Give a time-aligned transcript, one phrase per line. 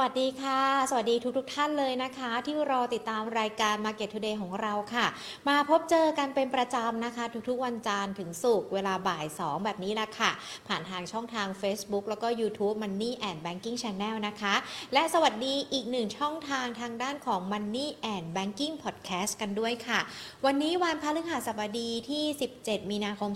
[0.00, 5.06] วัสดีค่ะ สวัสดีทุกๆทท่านเลยนะคะ ที่รอติดตามรายการ Market Today ของเราค่ะ
[5.48, 10.30] มาพบเจอกันเป็นประจำนะคะ ทุกๆวันจันทร์ถึงศุกร์เวลาบ่าย 2 แบบนี้ละค่ะ
[10.68, 14.54] ผ่านทางช่องทาง Facebook แล้วก็ YouTube Money and Banking Channel นะคะ
[14.94, 20.00] และสวัสดีอีกหนึ่งช่องทางทางด้านของ Money and Banking Podcast กันด้วยค่ะ
[20.46, 22.24] วันนี้วันพฤหัสบดีที่
[22.58, 23.30] 17 มีนาคม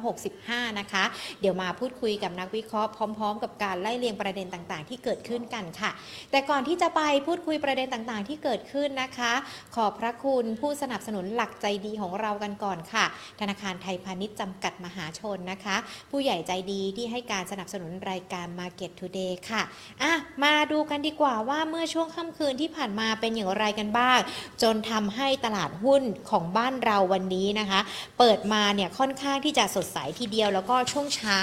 [0.00, 1.04] 2565 นะคะ
[1.40, 5.81] เดี๋ยวมาพูดคุยกับนักวิเคราะห์พร้อม ๆ กับการไล่เรียงประเด็นต่างๆ ที่เกิดขึ้นกันค่ะ
[6.30, 9.32] แต่ก่อนที่จะไปพูดคุยประเด็นต่างๆ ที่เกิดขึ้นนะคะ
[9.74, 13.04] ขอบพระคุณผู้สนับสนุนหลักใจดีของเรากันก่อนค่ะ
[13.40, 15.76] ธนาคารไทยพาณิชย์จำกัดมหาชนนะคะ
[16.10, 19.62] ผู้ใหญ่ใจดีที่ให้การสนับสนุนรายการ Market Today ค่ะ
[20.02, 20.12] อะ
[20.44, 24.18] มาดูกันดีกว่าว่าเมื่อช่วงค่ำคืนที่ผ่านมาเป็นอย่างไรกันบ้าง
[24.62, 27.80] จนทำให้ตลาดหุ้นของบ้านเราวันนี้นะคะ
[28.18, 31.40] เปิดมาเนี่ยค่อนข้างที่จะสดใสทีเดียวแล้วก็ช่วงเช้า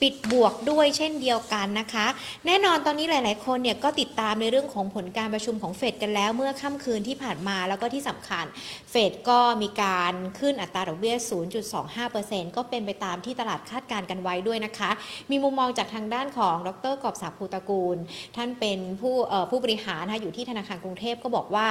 [0.00, 2.06] ปิดบวกด้วยเช่นเดียวกันนะคะ
[2.46, 8.44] แน่นอนตอนนี้หลาย ๆ คนเนี่ยก็ติดตามในเรื่องของผลการประชุมของเฟดกันแล้วเมื่อค่ำคืนที่ผ่านมาแล้วก็ที่สำคัญ
[8.90, 11.16] เฟดก็มีการขึ้นอัตราดอกเบี้ย
[11.86, 14.90] 0.25%ก็เป็นไปตามที่ตลาดคาดการณ์กันไว้ด้วยนะคะ
[15.30, 17.96] มีมุมมองจากทางด้านของดรกอบศักดิ์ภูตะกูล
[18.36, 19.14] ท่านเป็นผู้
[19.50, 21.68] ผู้บริหารนะคะอยู่ที่ธนาคารกรุงเทพก็บอกว่า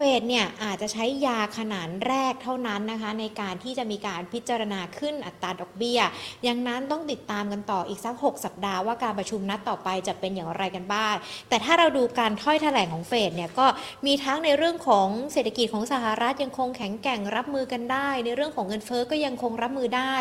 [0.00, 6.00] เฟดเนี่ยอาจจะใช้ยาขนานแรกเท่านั้นนะคะในการที่จะมีการพิจารณาขึ้นอัตราดอกเบี้ย
[6.46, 11.14] ยังนั้นต้องติดตามกันต่ออีกสัก 6 สัปดาห์ว่าการประชุมนัดต่อไปจะเป็นอย่างไรกันบ้าง
[11.48, 13.66] แต่ถ้าเราดูการถ้อยแถลงของเฟดเนี่ยก็
[14.06, 20.14] มีทั้งในเรื่องของเศรษฐกิจของสหรัฐยังคงแข็งแกร่งรับมือกันได้ ในเรื่องของเงินเฟ้อก็ยังคงรับมือได้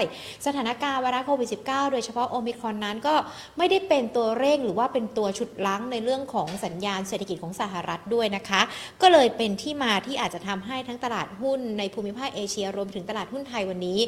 [0.46, 3.16] สถานการณ์ไวรัสโควิด -19 โดยเฉพาะโอมิครอนนั้นก็
[3.58, 8.62] ไม่ได้เป็นตัวเร่งหรือว่าเป็นตัวฉุดลั้งในเรื่องของสัญญาณเศรษฐกิจของสหรัฐด้วยนะคะ
[9.04, 14.00] ก็เลยเป็นที่ที่มาที่อาจจะทำให้ทั้งตลาดหุ้นในภูมิภาคเอเชียรวมถึงตลาดหุ้นไทยวันนี้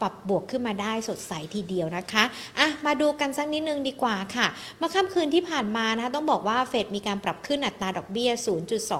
[0.00, 2.24] ปรับบวกขึ้นมาได้สดใสทีเดียวนะคะ
[2.58, 4.46] อะมาดูกันสักนิดนึงดีกว่าค่ะ
[4.78, 8.30] เมื่อค่ำคืนที่ผ่านมานะคะต้องบอกว่าเฟดมีการปรับขึ้นอัตราดอกเบี้ย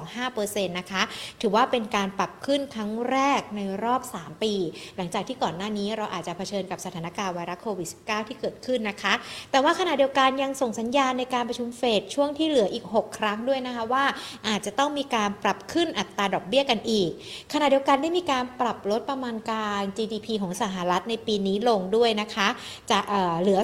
[0.06, 1.03] 0.25%นะคะ
[1.41, 4.54] ถือว่าเป็นการปรับขึ้นครั้งแรกในรอบ 3 ปี
[4.97, 9.15] หลังจากที่ก่อนหน้านี้เราอาจจะเผชิญกับสถานการณ์ไวรัสโควิด -19 ที่เกิดขึ้นนะคะ
[9.50, 14.04] แต่ว่าขณะเดียวกันยังส่งสัญญาณในการประชุมเฟดช่วงที่เหลืออีก 6 ครั้งด้วยนะคะว่า
[14.48, 17.10] อาจจะต้องมีการปรับขึ้นอัตราดอกเบี้ยกันอีก
[17.52, 22.48] ขณะเดียวกันได้มีการปรับลดประมาณการ GDP ของสหรัฐในปีนี้ลงด้วยนะคะ
[22.91, 23.60] จะเอ่อเหลือ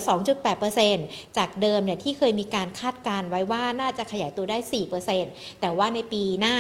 [0.66, 4.59] 2.8%จากเดิมเนี่ยที่เคยมีการคาดการณ์ไว้ว่าน่าจะขยายตัวได้
[5.10, 6.54] 4%แต่ว่าในปีหน้า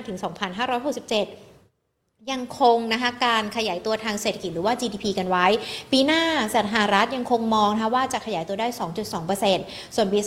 [0.00, 1.51] 2565 ถึง 2567
[2.30, 5.46] ยังคงนะคะการขยายตัวทางเศรษฐกิจหรือว่า GDP กันไว้
[5.92, 6.22] ปีหน้า
[6.54, 8.68] สหรัฐยังคงมองนะคะว่าจะขยายตัวได้
[9.30, 10.18] 2.2%ส่วนปี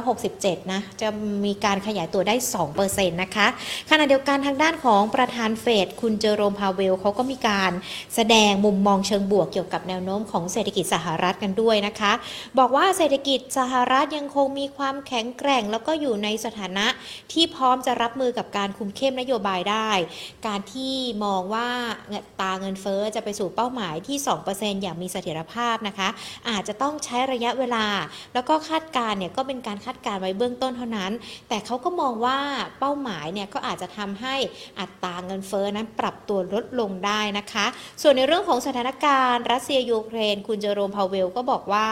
[0.00, 1.08] 2567 นะ จะ
[1.44, 2.34] มีการขยายตัวได้
[2.74, 3.46] 2%นะคะ
[3.90, 7.72] ขณะเดียวกันทางด้านของประธานเฟดคุณเจอโรมพาเวลเขาก็มีการ
[8.14, 12.12] แสดงมุมมองเชิงบวกเกี่ยวกับแนวโน้มของเศรษฐกิจสหรัฐกันด้วยนะคะ
[12.58, 16.86] บอกว่าเศรษฐกิจสหรัฐยังคงมีความแข็งแกร่ง แล้วก็อยู่ในสถานะ
[17.32, 19.90] ที่พร้อมจะรับมือกับการคุมเข้มนโยบายได้
[20.46, 21.68] การที่มองว่า
[22.40, 24.16] ตาเงินเฟ้อจะไปสู่เป้าหมายที่
[24.50, 26.08] 2%อย่างมีเสถียรภาพนะคะ
[26.50, 27.86] อาจจะต้องใช้ระยะเวลา
[28.34, 31.12] แล้วก็คาดการณ์เนี่ยก็เป็นการคาดการณ์ไว้เบื้องต้นเท่านั้น
[31.48, 32.38] แต่เขาก็มองว่า
[32.78, 34.34] เป้าหมายเนี่ยก็อาจจะทำให้
[34.80, 37.66] อัตราเงินเฟ้อนั้นปรับตัวลดลงได้นะคะ
[38.02, 41.86] ส่วนในเรื่องของสถานการณ์รัสเซียยูเครน คุณเจอโรมพาวเวลก็บอกว่า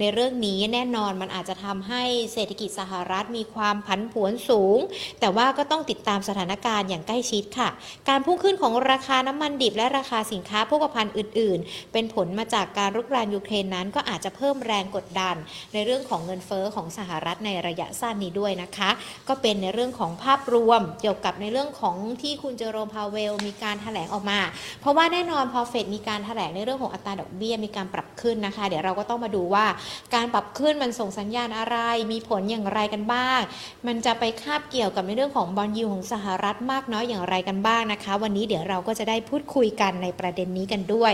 [0.00, 4.78] ในเรื่องนี้แน่นอนมันอาจจะทำให้เศรษฐกิจสหรัฐมีความผันผวนสูง
[5.20, 7.68] แต่ว่าก็ต้องติดตามสถานการณ์อย่างใกล้ชิดค่ะ
[8.08, 15.36] การพุ่งขึ้นของราคาน้ำมันดิบและราคาสินค้าโภคภัณฑ์อื่น ๆ เป็นผลมาจากการรุกรานยูเครนนั้น ก็อาจจะเพิ่มแรงกดดัน
[15.72, 18.90] ในเรื่องของเงินเฟอ้อของสหรัฐในระยะสั้นนี้ด้วยนะคะ
[19.28, 24.40] ก็เป็นในเรื่องของภาพรวมเกี่ยวกับในเรื่องของที่คุณเจอโรมพาเวลมีการแถลงออกมา
[24.80, 29.66] เพราะว่าแน่นอนพอเฟดมีการแถลงในเรื่องของอัตราดอกเบี้ยมีการปรับขึ้นนะคะ เดี๋ยวเราก็ต้องมาดูว่า
[30.14, 31.76] การปรับขึ้นมันส่งสัญญาณอะไร
[32.12, 33.40] มีผลอย่างไรกันบ้าง
[33.86, 41.12] มันจะไปคาบเกี่ยวกับในเรื่องของบอลยูของสหรัฐมากน้อยอย่างไรกันบ้างนะคะ วันนี้เดี๋ยวเราก็จะได้พูดคุยกันในประเด็นนี้กันด้วย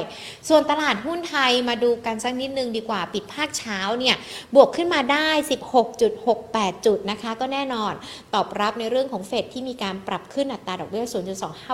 [0.49, 4.17] ส่วนตลาดหุ้นไทยมาดูกันสักนิดนึงดีกว่าปิดภาคเช้าเนี่ย
[4.55, 5.29] บวกขึ้นมาได้
[6.07, 7.93] 16.68 จุดนะคะก็แน่นอน
[8.35, 11.05] ตอบรับในเรื่องของเฟดที่มีการปรับขึ้นอัตราดอกเบี้ย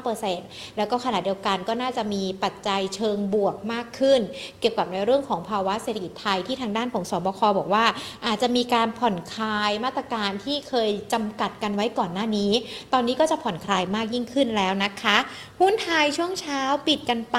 [0.04, 4.20] 0.25%แล้วก็ขณะเดียวกันก็น่าจะมีปัจจัยเชิงบวกมากขึ้น
[4.60, 7.84] เกี่ยวกับในเรื่องของภาวะเศรษฐกิจไทยที่ทางด้านของสบคบอกว่า
[8.26, 12.52] อาจจะมีการผ่อนคลายมาตรการที่เคยจำกัดกันไว้ก่อนหน้านี้
[12.92, 15.16] ตอนนี้ก็จะผ่อนคลายมากยิ่งขึ้นแล้วนะคะ
[15.60, 17.38] หุ้นไทยช่วงเช้าปิดกันไป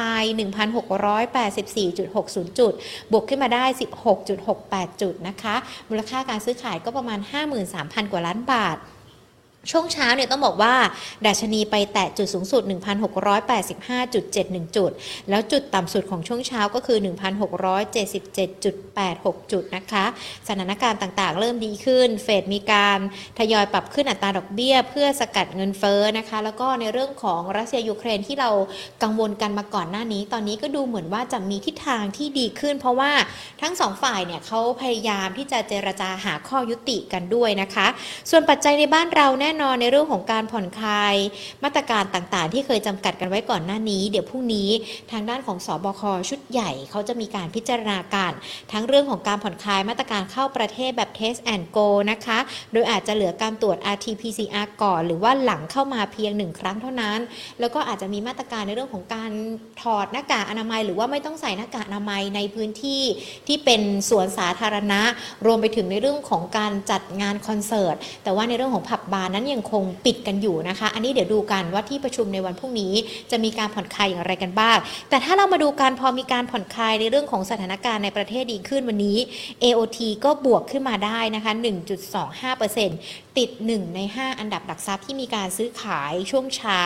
[1.18, 2.74] 1,684.60 จุด
[3.12, 3.66] บวกขึ้นมาได้
[4.32, 5.56] 16.68 จุดนะคะ
[5.90, 7.20] มูลค่าการซื้อขายก็ประมาณ
[7.66, 8.78] 53,000 กว่าล้านบาท
[9.72, 10.74] ช่วงเช้าเนี่ยต้องบอกว่า
[11.26, 14.92] ดัชนีไปแตะจุดสูงสุด 1,685.71 จุด
[15.30, 20.06] แล้วจุดต่ำสุดของช่วงเช้าก็คือ 1,677.86 จุดนะคะ
[20.48, 23.00] สถานการณ์ต่างๆ เริ่มดีขึ้น เฟดมีการ
[23.40, 28.50] ทยอยปรับขึ้นอัตราดอกเบี้ย เพื่อสกัดเงินเฟ้อนะคะ แล้วก็ในเรื่องของรัสเซียยูเครนที่เรา
[29.04, 33.12] กังวลกันมาก่อนหน้านี้ ตอนนี้ก็ดูเหมือนว่าจะมีทิศทางที่ดีขึ้น เพราะว่า
[33.62, 37.88] ทั้งสองฝ่ายเนี่ยเขาพยายามที่จะเจรจาหาข้อยุติกันด้วยนะคะ
[38.30, 41.16] ส่วนปัจจัยในบ้านเราแน่นอนในเรื่องของการผ่อนคลาย
[41.63, 44.69] มาตรการต่างๆ ที่เคยจำกัดกันไว้ก่อนหน้านี้ เดี๋ยวพรุ่งนี้
[45.12, 48.31] ทางด้านของสอบคชุดใหญ่เขาจะมีการพิจารณาการ
[48.72, 52.40] ทั้งเรื่องของการผ่อนคลายมาตรการเข้าประเทศแบบ Test and Go นะคะ
[52.74, 57.19] โดยอาจจะเหลือการตรวจ RT-PCR ก่อน หรือว่าหลังเข้ามาเพียงหนึ่งครั้งเท่านั้น
[57.60, 59.31] แล้วก็อาจจะมีมาตรการในเรื่องของการ
[59.81, 63.01] ถอดหน้ากากอนามัย หรือว่าไม่ต้องใส่หน้ากากอนามัยในพื้นที่
[63.48, 65.01] ที่เป็นสวนสาธารณะ
[65.46, 72.94] รวมไปถึงในเรื่องของการจัดงานคอนเสิร์ต แต่ว่าในเรื่องของผับบาร์นั้นยังคงปิดกันอยู่นะคะ อันนี้เดี๋ยวดูกันว่าที่ประชุมในวันพรุ่งนี้
[73.32, 74.78] จะมีการผ่อนคลายอย่างไรกันบ้าง
[75.10, 79.18] แต่ถ้าเรามาดูการพอมีการผ่อนคลายในเรื่องของสถานการณ์ในประเทศดีขึ้นวันนี้
[79.64, 81.52] AOT ก็บวกขึ้นมาได้นะคะ
[82.66, 86.82] 1.25%ติด 1 ใน 5 อันดับหลักทรัพย์ที่มีการซื้อขายช่วงเช้า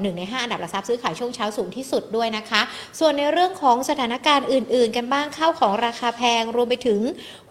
[0.00, 2.60] หนึ่งใน 5 อันดับหลักทรัพย์ซื้อขายช่วงเช้าสูงที่สุดด้วยนะคะ
[2.98, 7.00] ส่วนในเรื่องของสถานการณ์อื่น ๆ กันบ้างเข้าของราคาแพงรวมไปถึง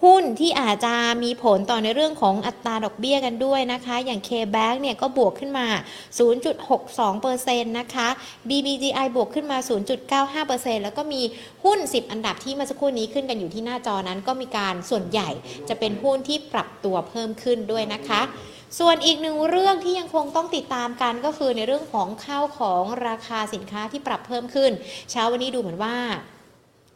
[0.03, 0.93] หุ้นที่อาจจะ
[1.23, 5.67] มีผลต่อในเรื่องของอัตราดอกเบี้ยกันด้วยนะคะ อย่าง K-Bank เนี่ยก็บวกขึ้นมา
[6.47, 8.07] 0.62%นะคะ
[8.49, 9.57] BBGI บวกขึ้นมา
[10.45, 11.21] 0.95%แล้วก็มี
[11.63, 15.29] หุ้น 10 อันดับที่เมื่อสักครู่นี้ขึ้นกันอยู่ที่หน้าจอนั้นก็มีการส่วนใหญ่
[15.69, 18.21] จะเป็นหุ้นที่ปรับตัวเพิ่มขึ้นด้วยนะคะ
[18.79, 24.71] ส่วนอีกหนึ่งเรื่องที่ยังคงต้องติดตามกันก็คือในเรื่องของข้าวของราคาสินค้าที่ปรับเพิ่มขึ้น
[25.11, 25.97] เช้าวันนี้ดูเหมือนว่า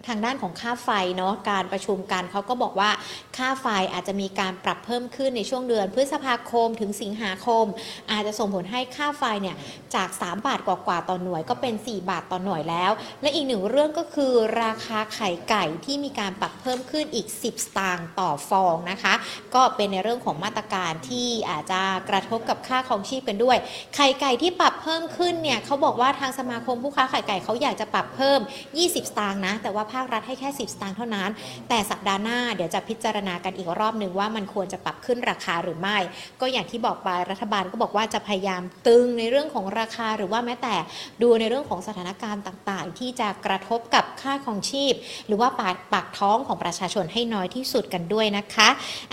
[0.08, 2.90] ทางด้านของค่าไฟเนาะการประชุมกันเขาก็บอกว่า
[3.38, 7.66] ค่าไฟอาจจะมีการปรับเพิ่มขึ้นในช่วงเดือน พฤษภาคมถึงสิงหาคม
[8.12, 9.56] อาจจะส่งผลให้ค่าไฟเนี่ย
[9.96, 14.34] จาก 3 บาทกว่าๆต่อหน่วย ก็เป็น 4 บาทต่อหน่วยแล้ว และอีกหนึ่งเรื่องก็คือ
[14.64, 19.14] ราคาไข่ไก่ที่มีการปรับเพิ่มขึ้นอีก 10 สตางค์ต่อฟองนะคะ
[19.56, 23.58] ก็เป็นในเรื่องของมาตรการที่อาจจะกระทบกับค่าครองชีพกันด้วย
[23.96, 28.40] ไข่ไก่ที่ปรับ เพิ่มขึ้นเนี่ยเขาบอกว่าทางสมาคมผู้ค้าไข่ไก่เขาอยากจะปรับเพิ่ม
[28.76, 31.30] 20 สตางค์นะ แต่ว่าภาครัฐให้แค่ 10 สตางค์เท่านั้น
[31.70, 35.98] แต่สัปดาห์หน้าเดี๋ยวจะพิจารณากันอีกรอบหนึ่งว่ามันควรจะปรับขึ้นราคาหรือไม่
[36.42, 40.76] ก็อย่างที่บอกไปรัฐบาลก็บอกว่าจะพยายามตึงในเรื่องของราคาหรือว่าแม้แต่
[41.22, 44.94] ดูในเรื่องของสถานการณ์ต่างๆ ที่จะกระทบกับค่าของชีพ
[45.28, 48.70] หรือว่าปากปากท้องของประชาชนให้น้อยที่สุดกันด้วยนะคะ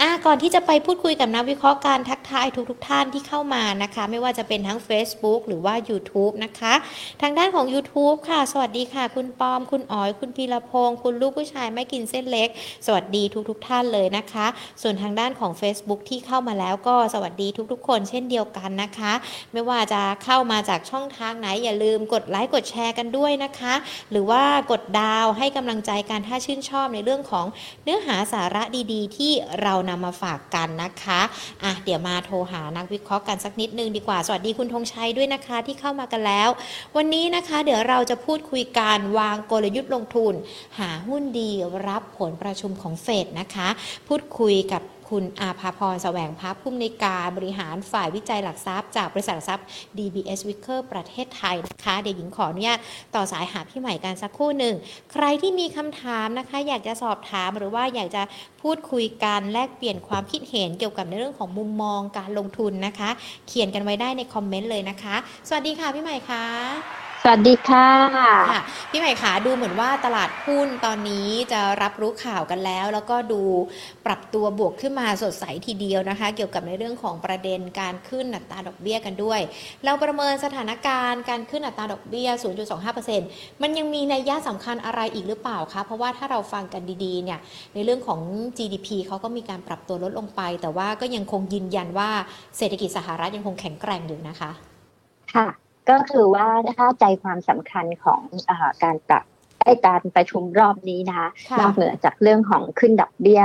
[0.06, 6.74] ะก่อนที่จะไปพูดคุยกับนักวิเคราะห์การทักทายทุกๆทท่านที่เข้ามานะคะ ไม่ว่าจะเป็นทั้ง Facebook หรือว่า YouTube นะคะ
[7.22, 12.48] ทางด้านของ YouTube ค่ะ สวัสดีค่ะ คุณปอม คุณอ๋อย คุณพีรพงศ์คุณลูกผู้ชายไม่กินเส้นเล็ก
[12.86, 14.46] สวัสดีทุกๆทท่านเลยนะคะ
[14.82, 19.12] ส่วนทางด้านของ Facebook ที่เข้ามาแล้วก็สวัสดีทุกๆ คนเช่นเดียวกันนะคะ
[19.52, 23.74] ไม่ว่าจะเข้ามาจากช่องทางไหนอย่าลืมกดไลค์กดแชร์กันด้วยนะคะ
[24.10, 27.46] หรือว่ากดดาวให้กำลังใจกันถ้าชื่นชอบในเรื่องของ
[27.84, 28.62] เนื้อหาสาระ
[28.92, 29.32] ดีๆ ที่
[29.62, 31.20] เรานำมาฝากกันนะคะ
[31.62, 36.48] อะเดี๋ยวมาโทรหานักวิเคราะห์กันสักนิดนึงดีกว่า สวัสดีคุณธงชัยด้วยนะคะที่เข้ามากันแล้ว
[36.96, 40.34] วันนี้นะคะเดี๋ยวเราจะพูดคุยการวางกลยุทธ์ลงทุน
[40.78, 41.50] หาหุ้นดี
[41.88, 43.68] รับผลประชุมของเฟดนะคะ
[44.08, 49.66] พูดคุยกับ คุณอาภาพรแสวงพับผู้อำนวยการบริหารฝ่ายวิจัยหลักทรัพย์ จากบริษัทหลักทรัพย์
[49.98, 52.78] DBS Wicker ประเทศไทยนะคะ เดี๋ยวหญิงขออนุญาต
[53.14, 54.74] ต่อสายหาพี่ใหม่กันสักครู่หนึ่ง
[55.12, 58.22] ใครที่มีคำถามนะคะ อยากจะสอบถามหรือว่าอยากจะ
[58.62, 63.10] พูดคุยกันแลกเปลี่ยนความคิดเห็นเกี่ยวกับในเรื่องของมุมมองการลงทุนนะคะ
[63.48, 65.16] เขียนกันไว้ได้ในคอมเมนต์เลยนะคะ
[65.48, 67.88] สวัสดีค่ะพี่ใหม่คะ วัสดีค่ะ
[68.50, 73.42] ค่ะ พี่ใหม่ขาดูเหมือนว่าตลาดหุ้นตอนนี้จะรับรู้ข่าวกันแล้ว แล้วก็ดู
[74.06, 79.40] ปรับตัวบวกขึ้นมาสดใสทีเดียวนะคะ เกี่ยวกับในเรื่องของประเด็นการขึ้นอัตราดอกเบี้ยกันด้วย
[79.84, 82.28] เราประเมินสถานการณ์การขึ้นอัตราดอกเบี้ย
[82.96, 87.40] 0.25%มันยังมีนัยยะสำคัญอะไรอีกหรือเปล่าคะ เพราะว่าถ้าเราฟังกันดีๆเนี่ย
[87.74, 88.20] ในเรื่องของ
[88.58, 92.10] GDP เขาก็มีการปรับตัวลดลงไป แต่ว่าก็ยังคงยืนยันว่า
[92.58, 94.52] เศรษฐกิจสหรัฐยังคงแข็งแกร่งอยู่นะคะ
[95.34, 98.52] ค่ะ ก็คือว่าถ้าใจความสำคัญของอ
[98.84, 99.24] การปรับ
[99.64, 103.42] ไอการประชุมรอบนี้นะคะค่ะนอกเหนือจากเรื่องของขึ้นดอกเบี้ย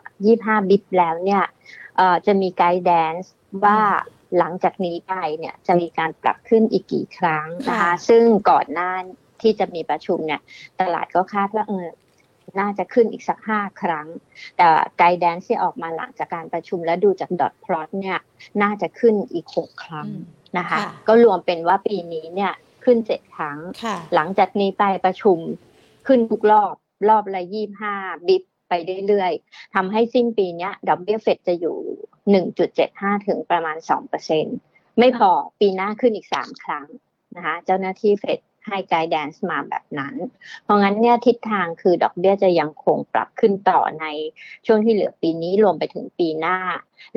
[0.00, 1.44] 25 บิปแล้วเนี่ย
[1.96, 3.32] เอ่อจะมีไกด์แดนซ์
[3.64, 3.78] ว่า
[4.38, 8.92] หลังจากนี้ไปเนี่ยจะมีการปรับขึ้นอีกกี่ครั้งนะคะค่ะซึ่งก่อนหน้า
[9.42, 10.40] ที่จะมีประชุมเนี่ย
[10.80, 11.86] ตลาดก็คาดว่าเออ
[12.60, 14.06] น่าจะขึ้นอีกสักห้าครั้ง
[14.56, 14.66] แต่
[14.98, 18.18] guidance ที่ออกมาหลังจากการประชุมและดูจาก dot plot เนี่ย
[18.62, 22.52] น่าจะขึ้นอีกหกครั้งอืม นะคะค่ะก็รวมเป็นว่าปีนี้เนี่ย
[22.84, 25.38] ขึ้นเจ็ดครั้งค่ะหลังจากนี้ไปประชุม
[26.06, 26.74] ขึ้นทุกรอบ
[27.08, 27.94] รอบละยี่ห้า
[28.28, 28.72] bip ไป
[29.08, 31.76] เรื่อยๆทำให้สิ้นปีเนี้ยดอกเบี้ยเฟดจะอยู่
[32.52, 33.76] 1.75ถึงประมาณ
[34.38, 36.86] 2%ไม่พอปีหน้าขึ้นอีก3ครั้ง
[37.36, 38.38] นะคะเจ้าหน้าที่เฟด
[38.68, 40.14] ให้ guidance มาแบบนั้น
[40.64, 44.06] เพราะงั้นเนี่ยทิศทางคือดอกเบี้ยจะยังคงปรับขึ้นต่อใน
[44.66, 46.58] ช่วงที่เหลือปีนี้รวมไปถึงปีหน้า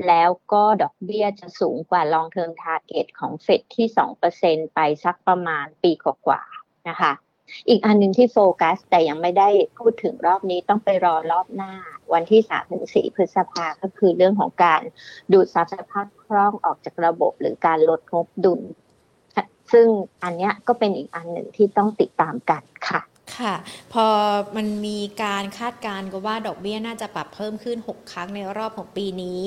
[0.08, 3.88] แล้วก็ดอกเบี้ยจะสูงกว่า long term target ของเฟดที่
[4.32, 7.14] 2%ไปสักประมาณปีกว่าๆนะคะ
[7.70, 11.74] อีกอันหนึ่งที่โฟกัส แต่ยังไม่ได้พูดถึงรอบนี้ต้องไปรอรอบหน้า
[12.14, 14.82] วันที่3ถึง4พฤษภาก็คือเรื่องของการ
[15.32, 18.62] ดูดซับสภาพคล่องออกจากระบบ หรือการลดงบดุล
[19.72, 19.88] ซึ่ง
[20.24, 23.02] อันเนี้ยก็เป็นอีกอันหนึ่งที่ต้องติดตามกันค่ะ
[23.38, 23.56] ค่ะ
[23.94, 24.08] พอ
[24.56, 29.42] มันมีการคาดการณ์ก็ว่าดอกเบี้ยน่าจะปรับเพิ่มขึ้น 6 ครั้งในรอบของปีนี้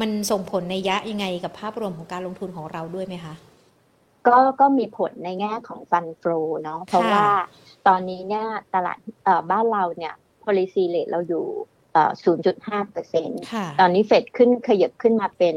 [0.00, 3.34] มันส่งผลในยะยังไงกับภาพรวมของการลงทุนของเราด้วยไหมคะ
[4.28, 6.22] ก็ก็มีผลในแง่ของฟันโฟ
[6.62, 7.26] เนาะเพราะว่า
[7.88, 11.44] ตอนนี้เนี่ยตลาดเอ่อบ้านเราเนี่ย policy rate เราอยู่
[11.92, 12.12] เอ่อ
[12.52, 15.54] 0.5เปอร์เซ็นต์ค่ะตอนนี้เฟดขึ้นขยับขึ้นมาเป็น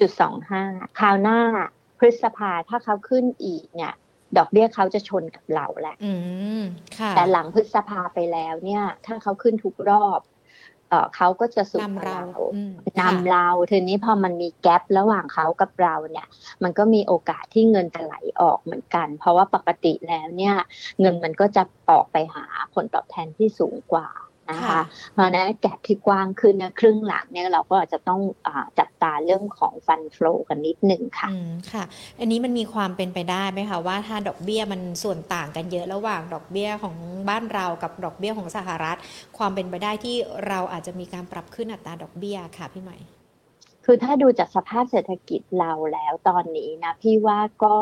[0.00, 0.62] จุดสองห้า
[0.98, 1.40] คราวหน้า
[1.83, 3.94] พ ฤษภาถ้าเขาขึ้นอีกเนี่ย
[4.36, 6.12] ดอกเบี้ยเขาจะชนกับเราแหละอื
[6.60, 6.62] ม
[6.98, 10.20] ค่ะแต่หลังพฤษภาไปแล้วเนี่ย ถ้าเขาขึ้นทุกรอบ
[10.88, 16.26] เอ่อเขาก็จะสูงนำกว่าเราเราอืมนำเราทีนี้พอมันมีแกลบระหว่างเขากับเราเนี่ย
[16.62, 20.56] มันก็มีโอกาสที่เงินจะไหลออกเหมือนกัน เพราะว่าปกติแล้วเนี่ย
[21.00, 24.08] เงินมันก็จะออกไปหาผลตอบแทนที่สูงกว่า
[24.50, 24.80] นะคะค่ะ
[25.12, 31.84] เพราะฉะนั้นแกลบที่กว้างขึ้นนะครึ่งหลังเนี่ยเราก็อาจจะต้องอาจับตาเรื่องของฟันฟลูกันนิดหนึ่งค่ะอืมค่ะ
[32.20, 36.96] อันนี้มันมีความเป็นไปได้ไหมคะว่าถ้าดอกเบี้ยมันส่วนต่างกันเยอะระหว่างดอกเบี้ยของ
[37.28, 38.98] บ้านเรากับดอกเบี้ยของสหรัฐ
[39.38, 40.16] ความเป็นไปได้ที่
[40.48, 42.98] เราอาจจะมีการปรับขึ้นอัตราดอกเบี้ยค่ะพี่ใหม่
[43.86, 47.76] คือถ้าดูจากสภาพเศรษฐกิจเราแล้วตอนนี้นะพี่ว่าก็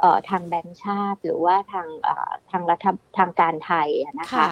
[0.00, 2.86] เอ่อทางแบงก์ชาติหรือว่าทางเอ่อทางรัฐ
[3.18, 4.50] ทางการไทยอะนะคะค่ะ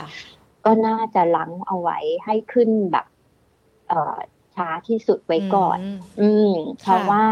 [0.65, 3.07] ก็น่าจะลังเอาไว้ให้ขึ้นแบบ
[3.89, 4.17] เอ่อ
[4.55, 7.25] ช้าที่สุดไว้ก่อนมอืมเพราะค่ะว่า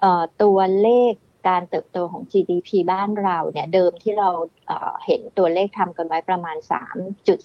[0.00, 1.14] เอ่อตัวเลข
[1.48, 4.30] การเติบโตของ GDP บ้านเราเนี่ย เดิมที่เรา
[4.66, 6.56] เอ่อเห็นตัวเลขทำกันไว้ประมาณ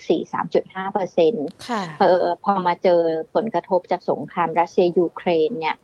[0.03, 3.01] 3.4-3.5เปอร์เซ็นต์ค่ะเออพอมาเจอ
[3.35, 5.75] ผลกระทบจากสงครามรัสเซียยูเครนเนี่ย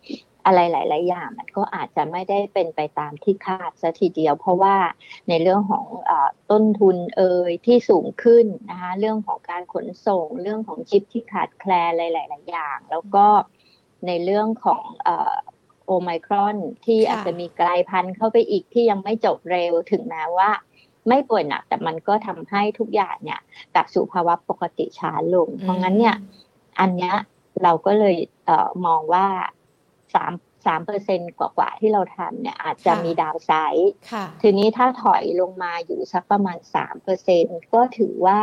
[0.45, 4.75] อะไรหลาย ๆ อย่างมันก็อาจจะไม่ได้เป็นไปตามที่คาดซะทีเดียว เพราะว่า
[5.29, 6.11] ในเรื่องของอ
[6.51, 13.25] ต้นทุนเอ่ยที่สูงขึ้นนะคะเรื่องของการขนส่ง เรื่องของชิปที่ขาดแคลนอะไรหลาย ๆ อย่าง แล้วก็
[14.07, 14.83] ในเรื่องของ
[15.85, 20.49] โอไมครอนที่อาจจะมีกลายพันธุ์เข้าไปอีกที่ยังไม่จบเร็วถึงแม้ว่า
[21.07, 23.39] ไม่ป่วยหนักแต่มันก็ทำให้ทุกอย่างเนี่ย
[23.73, 26.15] กลับสู่ภาวะปกติช้าลง เพราะงั้นเนี่ย
[26.79, 27.15] อันเนี้ย
[27.63, 29.27] เราก็เลยเออมองว่า
[30.13, 30.33] สาม
[30.65, 38.41] สามเปอร์เซ็นกว่าๆที่เราทำเนี่ยอาจจะค่ะมีดาวไซด์ค่ะทีนี้ถ้าถอยลงมาอยู่สักประมาณสามเปอร์เซ็นก็ถือว่า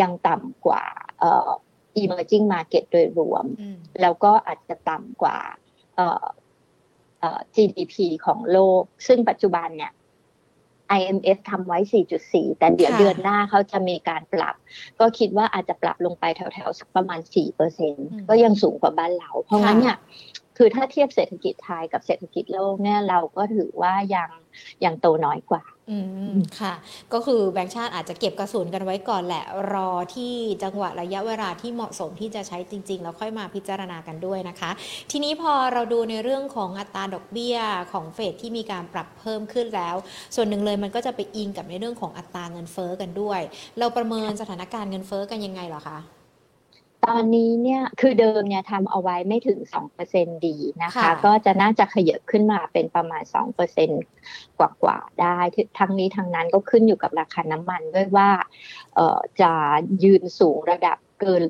[0.00, 0.84] ยังต่ำกว่า
[1.20, 1.50] เอ่อ
[2.02, 5.38] emerging market โดยรวมอืมแล้วก็อาจจะต่ำกว่า
[5.96, 6.24] เอ่อ
[7.20, 7.94] เอ่อ GDP
[8.26, 9.92] ของโลก ซึ่งปัจจุบันเนี่ย
[10.98, 11.78] IMF ทำไว้
[12.18, 14.54] 4.4 แต่เดี๋ยวค่ะเดือนหน้าเขาจะมีการปรับ
[15.00, 17.20] ก็คิดว่าอาจจะปรับลงไปแถวๆสักประมาณ
[17.74, 19.96] 4%ก็ยังสูงกว่าบ้านเรา เพราะงั้นเนี่ย
[20.58, 24.30] คือถ้าเทียบเศรษฐกิจไทยกับเศรษฐกิจโลกเนี่ยเราก็ถือว่ายัง
[24.84, 25.98] ยังโตน้อยกว่าอื
[26.34, 26.74] มค่ะ
[27.12, 34.70] ก็คือแบงก์ชาติอาจจะเก็บกระสุนกันไว้ก่อนแหละ รอที่จังหวะระยะเวลาที่เหมาะสมที่จะใช้จริง ๆ แล้วค่อยมาพิจารณากันด้วยนะคะ
[35.10, 37.56] ทีนี้พอเราดูในเรื่องของอัตราดอกเบี้ย
[37.92, 39.96] ของเฟดที่มีการปรับเพิ่มขึ้นแล้ว
[40.34, 43.40] ส่วนหนึ่งเลยมันก็จะไปอิงกับในเรื่องของอัตราเงินเฟ้อกันด้วย
[43.78, 45.98] เราประเมินสถานการณ์เงินเฟ้อกันยังไงหรอคะ
[47.04, 49.58] ตอนนี้เนี่ยคือเดิมเนี่ยทำเอาไว้ไม่ถึง
[50.02, 53.22] 2%ดีนะคะค่ะก็จะน่าจะขยับขึ้นมาเป็นประมาณ
[53.90, 55.38] 2%กว่าๆได้
[55.78, 58.30] ทั้งนี้ทั้งนั้นก็ขึ้นอยู่กับราคาน้ำมันด้วยว่า
[58.94, 59.52] เอ่อจะ
[60.04, 61.42] ยืนสูงระดับเกิน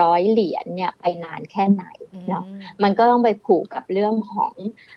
[0.00, 2.44] ร้อยเหรียญเนี่ยไปนานแค่ไหนอืมเนาะ
[2.82, 4.54] มันก็ต้องไปผูกกับเรื่องของ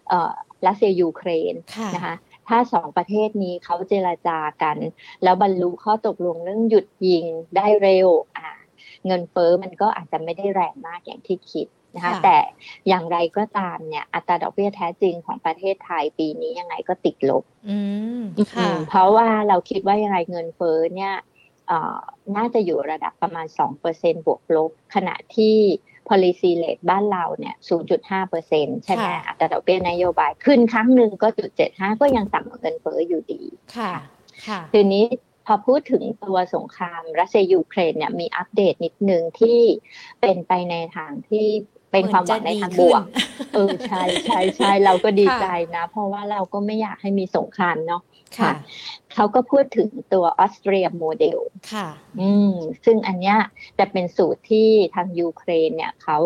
[0.10, 0.34] เอ่อ
[0.66, 2.16] รัสเซียยูเครนค่ะนะคะ
[2.48, 4.78] ถ้าสองประเทศนี้เขาเจรจากัน
[5.24, 8.50] แล้วบรรลุข้อตกลงเรื่องหยุดยิงได้เร็วอ่า
[9.08, 12.38] เงินเฟ้อมันก็อาจจะไม่ได้แรงมากอย่างที่คิดนะคะค่ะแต่
[12.88, 17.80] อย่างไรก็ตามเนี่ยอัตราดอกเบี้ยแท้จริงของประเทศไทยปีนี้ยังไงก็ติดลบอื
[18.20, 18.22] ม
[18.54, 21.14] ค่ะอืมเพราะว่าเราคิดว่ายังไงเงินเฟ้อเนี่ย
[21.68, 22.00] เอ่อ
[22.36, 23.46] น่าจะอยู่ระดับประมาณ
[23.86, 25.56] 2%บวกลบ ขณะที่
[26.10, 27.56] policy rate บ้านเราเนี่ย
[28.20, 33.42] 0.5%ใช่ไหมค่ะอัตราดอกเบี้ยนโยบายขึ้นครั้งหนึ่งก็จุด75 ก็ยังต่ำกว่าเงินเฟ้ออยู่ดี
[33.78, 33.94] ค่ะ
[34.48, 39.60] ค่ะทีนี้พ อพูดถึงตัวสงครามรัสเซียยูเครนเนี่ยมีอัปเดตนิดนึงที่
[40.22, 41.48] เป็นไปในทางที่
[41.92, 43.04] เป็นความหวังในทางบวก
[43.54, 48.02] เออใช่ใช่ใช่เราก็ดีค่ะใจนะ เพราะว่าเราก็ไม่อยากให้มีสงครามเนาะ
[48.40, 48.54] ค่ะ
[49.14, 51.40] เขาก็พูดถึงตัวออสเตรียโมเดล
[51.74, 51.88] ค่ะ
[52.22, 52.54] อืม
[52.86, 53.38] ซึ่งอันเนี้ย
[53.80, 56.18] จะเป็นสูตรที่ทางยูเครนเนี่ยเขา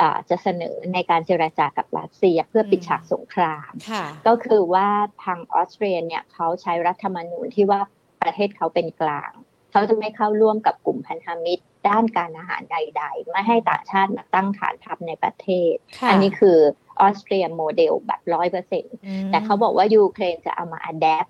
[0.00, 4.88] อ่าจะเสนอในการเจรจากับรัสเซียเพื่อปิดฉากสงครามค่ะก็คือว่า
[5.24, 7.80] ทางออสเตรียเนี่ยเขาใช้รัฐธรรมนูญที่ว่า
[8.22, 9.32] ประเทศเขาเป็นกลาง
[9.72, 16.58] เขาจะไม่เข้าร่วมกับกลุ่มพันธมิตร ด้านการทหารใด ๆ ไม่ให้ต่างชาติมาตั้งฐานทัพในประเทศค่ะอันนี้คือ
[17.00, 21.26] ออสเตรียโมเดลแบบร้อยเปอร์เซ็นต์อืมแต่เขาบอกว่ายูเครนจะเอามา adapt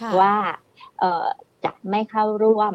[0.00, 0.34] ค่ะว่า
[1.00, 1.26] เอ่อ
[1.64, 2.74] จะไม่เข้าร่วม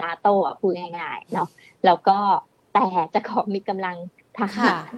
[0.00, 1.48] นาโต้พูดง่ายๆเนาะ
[1.84, 2.18] แล้วก็
[2.74, 3.96] แต่จะขอมีกำลัง
[4.38, 4.92] ทหาร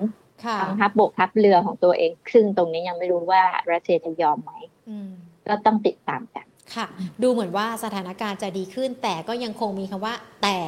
[0.45, 4.53] ค่ะทั้งทัพบกทัพเรือของตัวเอง ซึ่งตรงนี้ยังไม่รู้ว่ารัสเซียจะยอมไหม
[4.89, 5.11] อืม
[5.49, 6.87] ก็ต้องติดตามกัน ค่ะ
[7.23, 10.59] ดูเหมือนว่าสถานการณ์จะดีขึ้น แต่ก็ยังคงมีคำว่า แต่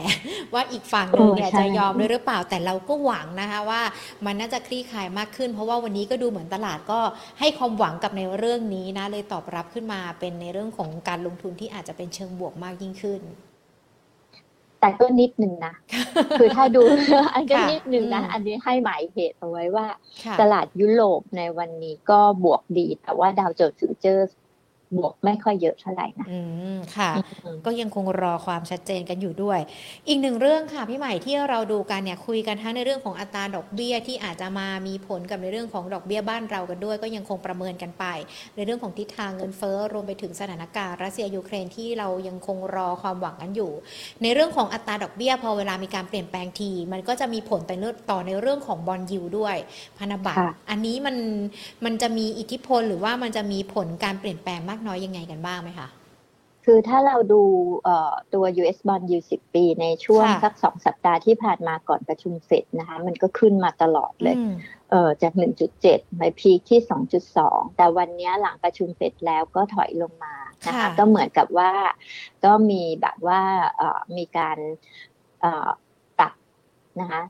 [0.54, 3.82] ว่าอีกฝั่งหนึ่งเนี่ยเออใช่จะยอมด้วยหรือเปล่าแต่เราก็หวังนะคะว่า
[4.24, 7.00] มันน่าจะคลี่คลายมากขึ้น เพราะว่าวันนี้ก็ดูเหมือนตลาดก็
[7.40, 13.22] ให้ความหวังกับในเรื่องนี้นะเลยตอบรับขึ้นมาเป็นในเรื่องของการลงทุนที่อาจจะเป็นเชิงบวกมากยิ่งขึ้น
[14.80, 15.74] แต่ก็นิดนึงนะ
[16.38, 16.82] คือถ้าดู
[17.34, 19.86] อันก็ค่ะนิดนึงนะอืมอันนี้ให้หมายเหตุเอาไว้ว่า
[20.24, 24.30] ค่ะตลาดยุโรปในวันนี้ก็บวกดี แต่ว่าดาวโจนส์ฟิวเจอร์ส
[24.96, 26.38] บวกไม่ค่อยเยอะเท่าไหร่นะอื
[26.74, 27.12] มค่ะ
[27.44, 29.60] อืมก็ยังคงรอความชัดเจนกันอยู่ด้วย
[30.08, 38.04] อีกหนึ่งเรื่องค่ะพี่ใหม่ที่เราดูกันเนี่ยคุยกันทั้งในเรื่องของอัตราดอกเบี้ยที่อาจจะมามีผลกับในเรื่องของดอกเบี้ยบ้านเรากันด้วย ก็ยังคงประเมินกันไป
[38.56, 43.72] ในเรื่องของทิศทางเงินเฟ้อรวมไปถึงสถานการณ์รัสเซียยูเครนที่เรายังคงรอความหวังกันอยู่
[44.22, 49.56] ในเรื่องของอัตราดอกเบี้ยพอเวลามีการเปลี่ยนแปลงที มันก็จะมีผลต่อเนื่องต่อในเรื่องของบอลยูด้วย
[49.98, 51.16] พันธบัตรค่ะอันนี้มัน
[51.84, 55.88] มันจะมีอิทธิพลหรือว่ามันจะมีผลการเปลี่ยนแปลงมากน้อยยังไงกันบ้างไหมคะ
[56.64, 57.42] คือถ้าเราดู
[57.84, 64.52] เอ่อตัว US bond yield 10 ปี ในช่วงค่ะสักสองสัปดาห์ที่ผ่านมาก่อนประชุมเฟดนะคะ มันก็ขึ้นมาตลอดเลยอืม
[64.90, 65.32] เออจาก
[65.76, 66.80] 1.7 ไปพีคที่
[67.28, 70.34] 2.2 แต่วันนี้หลังประชุมเฟดแล้วก็ถอยลงมา
[70.66, 71.72] นะคะค่ะก็เหมือนกับว่า
[72.44, 73.40] ก็มีแบบว่า
[73.76, 74.58] เอ่อมีการ
[75.40, 75.68] เอ่อ
[76.18, 76.32] ปรับ
[77.00, 77.22] นะคะ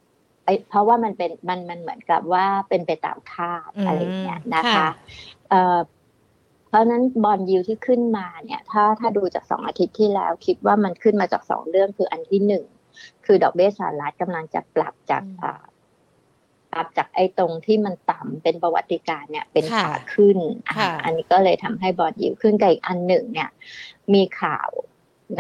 [0.45, 4.89] ไปเพราะว่ามันเป็นมันมันเหมือนกับว่าเป็นไปตามคาดอืมอะไรอย่างเงี้ยนะค่ะคะ
[5.51, 5.96] เอ่อเพ
[6.77, 12.65] ราะฉะนั้นบอลยิวที่ขึ้นมาเนี่ย ถ้าถ้าดูจากสองอาทิตย์ที่แล้ว คิดว่ามันขึ้นมาจากสองเรื่องคืออันที่หนึ่ง
[13.27, 15.63] คือดอกเบี้ยสหรัฐกำลังจะปรับจากอืมอ่า
[16.73, 23.51] ปรับจากไอ้ตรงที่มันต่ำเป็นประวัติการณ์เนี่ย เป็นค่ะขาขึ้นอะค่ะอันนี้ก็เลยทำให้บอลยิวขึ้นกับอีกอันหนึ่งเนี่ย
[24.15, 24.69] มีข่าว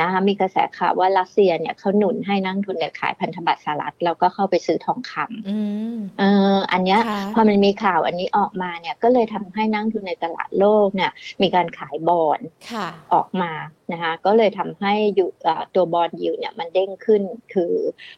[0.01, 5.59] นะคะมีกระแสข่าวว่ารัสเซียเนี่ยเขาหนุนให้นักลงทุนเนี่ยขายพันธบัตรสหรัฐแล้วก็เข้าไปซื้อทองคำอื
[5.95, 11.11] มเอออันเนี้ยค่ะพอมันมีข่าวอันนี้ออกมาเนี่ยก็เลยทำให้นักลงทุนในตลาดโลกเนี่ย
[11.43, 12.41] มีการขายบอล
[12.73, 13.53] ค่ะออกมา
[13.93, 17.23] นะคะก็เลยทำให้อยู่เอ่อตัวบอลยิวเนี่ยมันเด้งขึ้น
[17.55, 17.73] คือ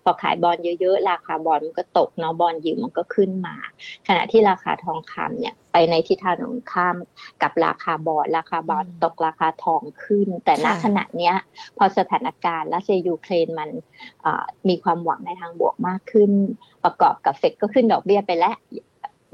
[0.05, 3.57] พอขายบอลเยอะๆ ราคาบอลมันก็ตกเนาะบอลยิวมันก็ขึ้นมา
[4.09, 6.97] ขณะที่ราคาทองคำเนี่ยไปในทิศทางตรงข้าม
[7.43, 11.35] กับราคาบอลราคาบอลอืมตกราคาทองขึ้น แต่ณค่ะขณะเนี้ย
[11.77, 13.71] พอสถานการณ์รัสเซียยูเครนมัน
[14.23, 16.31] เอ่อมีความหวังในทางบวกมากขึ้น
[16.85, 18.57] ประกอบกับเฟดก็ขึ้นดอกเบี้ยไปแล้ว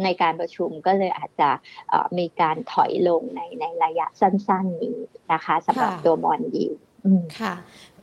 [0.05, 1.51] ในการประชุมก็เลยอาจจะ
[1.88, 4.99] เอ่อมีการถอยลงในในระยะสั้นๆนี้
[5.33, 6.94] นะคะสำหรับค่ะตัวบอลยิวอืม
[7.38, 7.55] ค่ะ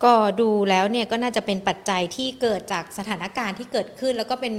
[0.04, 4.54] ก็ดูแล้วเนี่ยก็น่าจะเป็นปัจจัยที่เกิดจากสถานการณ์ที่เกิดขึ้น แล้วก็เป็น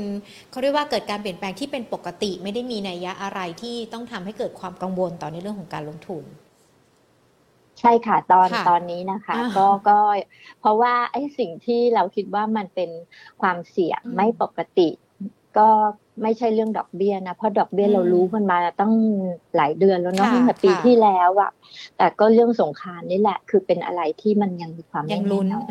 [0.50, 6.24] เขาเรียกว่าเกิดการเปลี่ยนแปลงที่เป็นปกติ ไม่ได้มีนัยยะอะไรที่ต้องทำให้เกิดความกังวลต่อในเรื่องของการลงทุน
[7.81, 9.92] ใช่ค่ะตอนค่ะตอนนี้นะคะอ่าก็ก็
[10.59, 12.90] เพราะว่าไอ้สิ่งที่เราคิดว่ามันเป็น
[13.40, 14.83] ความเสี่ยงอืมไม่ปกติ
[15.55, 15.62] ก็
[16.22, 18.92] ไม่ใช่เรื่องดอกเบี้ยนะ เพราะดอกเบี้ยอืมเรารู้มันมาตั้ง
[19.57, 21.51] หลายเดือนแล้วเนาะค่ะตั้งแต่ปีค่ะที่แล้วอะ
[21.98, 25.66] แต่ก็เรื่องสงครามนี่แหละ คือเป็นอะไรที่มันยังมีความไม่ยังลุ้นแน่นอน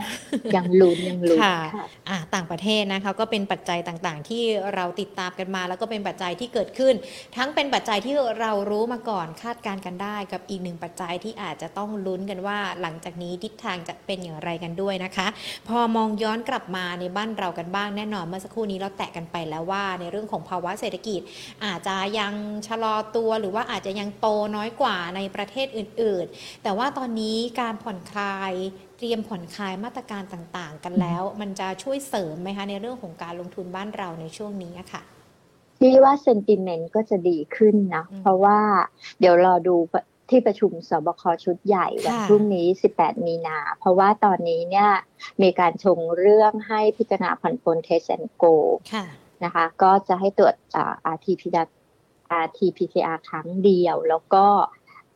[0.55, 4.43] ยังลุ้นยังลุ้นค่ะค่ะอะต่างประเทศนะคะก็เป็นปัจจัยต่างๆ ที่
[4.75, 6.93] เราติดตามกันมา แล้วก็เป็นปัจจัยที่เกิดขึ้น
[7.37, 15.27] ทั้งเป็นปัจจัยที่เรารู้มาก่อนคาดการณ์กันได้ กับอีกหนึ่งปัจจัยที่อาจจะต้องลุ้นกันว่า หลังจากนี้ทิศทางจะเป็นอย่างไรกันด้วยนะคะ
[15.67, 21.21] พอมองย้อนกลับมาในบ้านเรากันบ้างแน่นอนเมื่อสักครู่นี้เราแตะกันไปแล้วว่าในเรื่องของภาวะเศรษฐกิจ
[21.65, 22.33] อาจจะยัง
[22.67, 28.53] ชะลอตัวหรือว่าอาจจะยังโตน้อยกว่าในประเทศอื่น ๆ แต่ว่าตอนนี้การผ่อนคลาย
[28.97, 35.03] เตรียมผ่อนคลายมาตรการต่างๆ กันแล้ว มันจะช่วยเสริมไหมคะในเรื่องของการลงทุนบ้านเราในช่วงนี้อะค่ะ
[35.79, 38.59] ที่ว่าเซนติเมนต์ก็จะดีขึ้นนะอืมเพราะว่า
[39.19, 39.75] เดี๋ยวรอดู
[40.29, 42.67] ที่ประชุมสบคชุดใหญ่วันค่ะพรุ่งนี้
[42.97, 44.89] 18 มีนา เพราะว่าตอนนี้เนี่ย
[45.41, 48.43] มีการชงเรื่องให้พิจารณาผ่อนปลน Test and Go
[48.93, 49.05] ค่ะ
[49.43, 51.67] นะคะ ก็จะให้ตรวจอ่า RT-PCR
[52.45, 54.45] RT-PCR ครั้งเดียว แล้วก็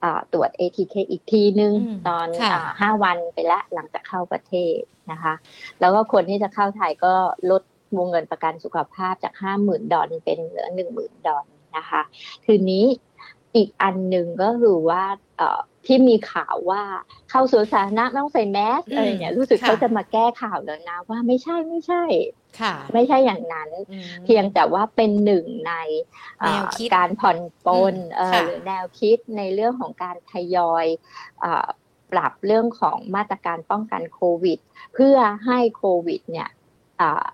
[0.03, 4.79] อ่าตรวจ ATK อีกทีนึงอืมตอนค่ะอ่าห้าวันไปละหลังจากเข้าประเทศ
[5.11, 5.33] นะคะ
[5.79, 7.13] แล้วก็คนที่จะเข้าไทยก็
[7.51, 7.63] ลด
[7.97, 11.45] วงเงินประกันสุขภาพจากห้าหมื่นดอลเป็นเหลือหนึ่งหมื่นดอล
[11.77, 12.01] นะคะ
[12.45, 12.85] ทีนี้
[13.55, 15.03] อีกอันหนึ่งก็คือว่า
[15.37, 16.83] เอ่อ ที่มีข่าวว่า
[17.29, 22.03] เข้าสวนสาธารณะต้องใส่แมสอืมอะไรเนี่ยรู้สึกค่ะเขาจะมาแก้ข่าวแล้วนะ ว่าไม่ใช่ไม่ใช่
[22.59, 25.73] ค่ะไม่ใช่อย่างนั้นอืมเพียงแต่ว่าเป็นหนึ่งใน
[26.39, 30.85] เอ่อแนวคิดการผ่อนปลนอืมเอ่อค่ะหรือแนวคิดในเรื่องของการทยอย
[31.41, 31.67] เอ่อ
[32.11, 34.59] ปรับเรื่องของมาตรการป้องกันโควิด
[34.93, 36.49] เพื่อให้โควิดเนี่ย
[37.01, 37.25] อ่า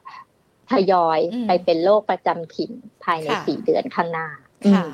[0.72, 2.72] ทยอยอืมไปเป็นโรคประจำถิ่น
[3.04, 4.28] ภายในค่ะสี่เดือนข้างหน้า
[4.74, 4.92] ค่ะอืม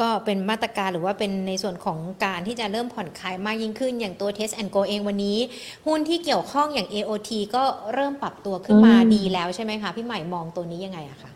[0.00, 5.38] ก็เป็นมาตรการหรือว่าเป็นในส่วนของการที่จะเริ่มผ่อนคลายมากยิ่งขึ้น อย่างตัว Test and Go เองวันนี้
[5.86, 11.30] หุ้นที่เกี่ยวข้องอย่าง AOT ก็เริ่มปรับตัวขึ้นมาอืมดีแล้วใช่ไหมคะ พี่ใหม่มองตัวนี้ยังไงอะคะ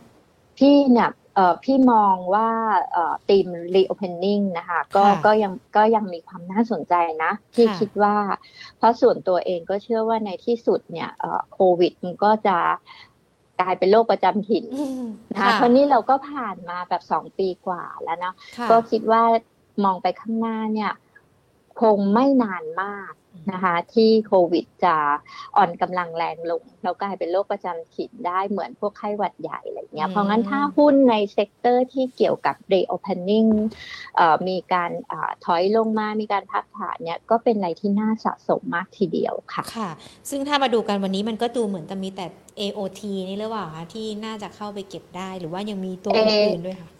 [0.58, 2.48] พี่เนี่ยเอ่อพี่มองว่า
[2.92, 6.94] เอ่อทีม reopening นะคะก็ค่ะก็ยังก็ยังมีความน่าสนใจ
[7.24, 8.16] นะที่ค่ะคิดว่า
[8.78, 12.58] เพราะส่วนตัวเองก็เชื่อว่าในที่สุดเนี่ยเอ่อโควิดมันก็จะ
[13.60, 19.22] กลายเป็นโรคประจำถิ่นอืมนะคะเพราะนี่เราก็ผ่านมาแบบสองปีกว่าแล้วเนาะค่ะก็คิดว่า
[19.84, 20.92] มองไปข้างหน้าเนี่ย
[21.80, 23.12] คงไม่นานมาก
[23.52, 24.96] นะคะที่โควิดจะ
[25.56, 33.48] อ่อนกำลังแรงลงแล้วกลายเป็นโรคประจำถิ่นได้เหมือนพวกไข้หวัดใหญ่อะไรเงี้อืยมเพราะงั้นถ้าหุ้นใน sector ที่เกี่ยวกับ reopening
[34.16, 39.90] เอ่อมีการอาถอยลงมา มีการพักฐานเนี่ยก็เป็นอะไรที่น่าสะสมมากทีเดียวค่ะค่ะ
[40.30, 42.26] ซึ่งถ้ามาดูกันวันนี้มันก็ดูเหมือนจะมีแต่
[42.60, 46.99] AOT นี่หรือเปล่าคะที่น่าจะเข้าไปเก็บได้หรือว่ายังมีตัวเอ่ออื่นๆด้วยค่ะอ่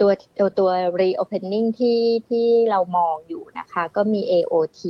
[0.00, 4.82] ตัวตัวตัว reopening ที่ที่เรามองอยู่นะคะ ก็มี AOT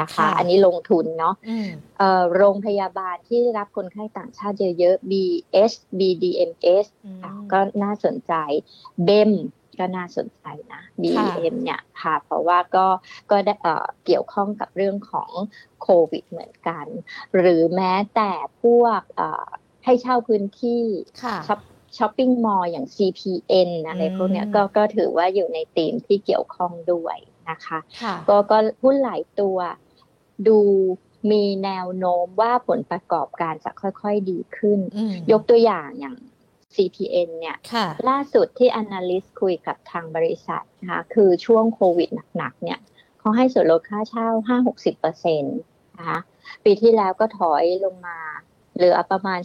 [0.00, 8.32] นะคะค่ะอันนี้ลงทุนเนาะอืมเอ่อโรงพยาบาลที่รับคนไข้ต่างชาติเยอะๆ BS BDMS อืมอะก็น่าสนใจ
[9.08, 9.32] BEM
[9.78, 10.82] ก็น่าสนใจนะ
[11.16, 12.86] ค่ะ BEM เนี่ยค่ะ เพราะว่าก็
[13.30, 15.30] ก็ได้เอ่อเกี่ยวข้องกับเรื่องของ
[15.82, 16.86] โควิดเหมือนกัน
[17.36, 18.32] หรือแม้แต่
[18.62, 19.46] พวกเอ่อ
[19.84, 20.84] ให้เช่าพื้นที่
[21.24, 21.60] ค่ะช้อป
[21.98, 27.16] ช้อปปิ้งมอลล์อย่าง CPN อะไรพวกเนี้ยอืมก็ก็ถือว่าอยู่ในธีมที่เกี่ยวข้องด้วย
[27.50, 29.58] นะคะค่ะก็ก็หุ้นหลายตัว
[30.48, 30.58] ดู
[31.30, 36.16] มีแนวโน้มว่าผลประกอบการจะค่อยๆดีขึ้นอืมยกตัวอย่างอย่าง
[36.74, 42.78] CPN เนี่ยค่ะล่าสุดที่ Analyst คุยกับทางบริษัทนะคะคือช่วงโควิดหนักๆเนี่ย
[43.18, 44.28] เขาให้ส่วนลดค่าเช่า
[44.82, 46.18] 5-60%นะคะ
[46.64, 48.18] ปีที่แล้วก็ถอยลงมา
[48.76, 49.40] เหลือประมาณ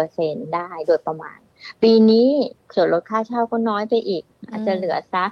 [0.00, 1.38] 40%ได้โดยประมาณ
[1.82, 2.28] ปีนี้
[2.74, 5.30] ส่วนลดค่าเช่าก็น้อยไปอีก อาจจะเหลือสัก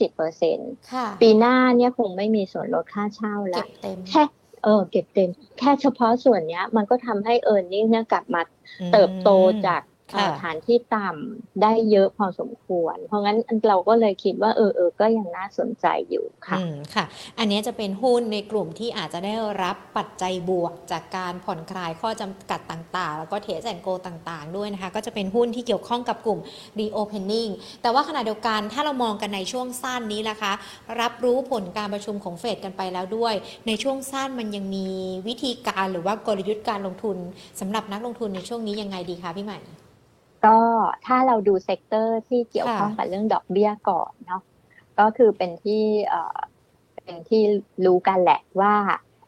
[0.00, 4.22] 10-20%ค่ะปีหน้าเนี่ยคงไม่มีส่วนลดค่าเช่าเก็แล้วบเต็มแค่
[4.64, 8.42] เออเก็บเต็ม แค่เฉพาะส่วนเนี้ย มันก็ทำให้เออร์เน็งเนี่ยกลับมา
[8.92, 9.30] เติบโต
[9.66, 9.99] จากค่ะเอ่อ
[10.42, 17.04] ฐานที่ต่ำได้เยอะพอสมควร เพราะงั้นเราก็เลยคิดว่าเออเออก็ยังน่าสนใจอยู่ค่ะอืมค่ะ
[17.38, 26.38] อันนี้จะเป็นหุ้นในกลุ่มที่อาจจะได้รับปัจจัยบวกจากการผ่อนคลายข้อจำกัดต่างๆ แล้วก็ Test and Go ต่างๆ ด้วยนะคะ ก็จะเป็นหุ้นที่เกี่ยวข้องกับกลุ่ม
[26.80, 27.50] reopening
[27.82, 30.52] แต่ว่าขณะเดียวกันถ้าเรามองกันในช่วงสั้นนี้นะคะ
[31.00, 33.34] รับรู้ผลการประชุมของเฟดกันไปแล้วด้วย
[33.66, 34.86] ในช่วงสั้นมันยังมี
[35.28, 37.16] วิธีการหรือว่ากลยุทธ์การลงทุน
[37.60, 39.58] สำหรับนักลงทุนในช่วงนี้ยังไงดีคะพี่ใหม่
[40.44, 40.56] ก็
[41.06, 44.42] ถ้าเราดู sector ที่เกี่ยวข้องค่ะกับเรื่องดอกเบี้ยก่อนเนาะ
[44.98, 46.38] ก็คือเป็นที่เอ่อ
[47.04, 47.42] เป็นที่
[47.84, 48.74] รู้กันแหละว่า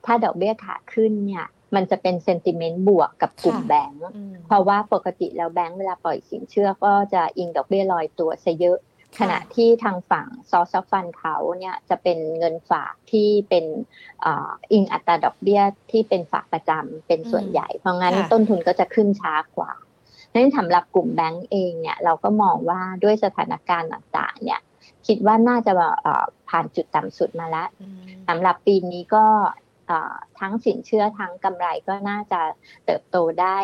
[0.07, 8.79] ถ้าดอกเบี้ยขาขึ้นเนี่ย มันจะเป็น sentiment บวกกับกลุ่มค่ะแบงก์อืมเพราะว่าปกติแล้วแบงก์เวลาปล่อยสินเชื่อก็จะอิงดอกเบี้ยลอยตัวซะเยอะ
[9.17, 13.65] ค่ะขณะที่ทางฝั่ง source of fund เขาเนี่ยจะเป็นเงินฝากที่เป็น
[14.21, 19.73] เอ่ออิงอัตราดอกเบี้ยที่เป็นฝากประจำเป็นส่วนใหญ่ เพราะงั้นค่ะต้นทุนก็จะขึ้นช้ากว่า
[20.35, 24.61] นั้นสำหรับกลุ่มแบงก์เองเนี่ยเราก็มองว่าด้วยสถานการณ์ต่างๆเนี่ย
[25.07, 29.27] คิดว่าน่าจะเอ่อผ่านจุดต่ำสุดมาแล้วอืมสำหรับปีนี้ก็
[29.87, 32.41] เอ่อทั้งสินเชื่อทั้งกำไรก็น่าจะ
[32.85, 33.59] เติบโตได้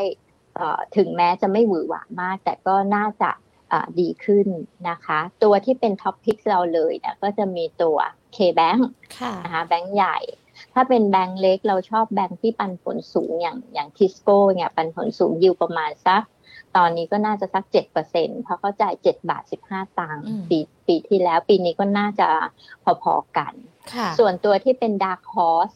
[0.56, 3.30] เอ่อถึงแม้จะไม่หวือหวามาก แต่ก็น่าจะ
[3.70, 4.46] เอ่อดีขึ้น
[4.88, 7.98] นะคะ ตัวที่เป็น top pick เราเลยเนี่ยก็จะมีตัว
[8.36, 8.80] K-Bank
[9.18, 10.18] ค่ะนะคะแบงก์ใหญ่
[10.74, 16.22] ถ้าเป็นแบงก์เล็กเราชอบแบงก์ที่ปันผลสูงอย่างอย่างทิสโก้เนี่ยปันผลสูงยิวประมาณสัก
[16.78, 22.28] ตอนนี้ก็น่าจะสักเจ็ดเปอร์เซ็นเพราะเขาจ่ายเจ็ดบาทสิบห้าตังค์อืมปีปีที่แล้วปีนี้ก็น่าจะ
[23.02, 23.52] พอๆกัน
[23.94, 25.72] ค่ะส่วนตัวที่เป็น dark horse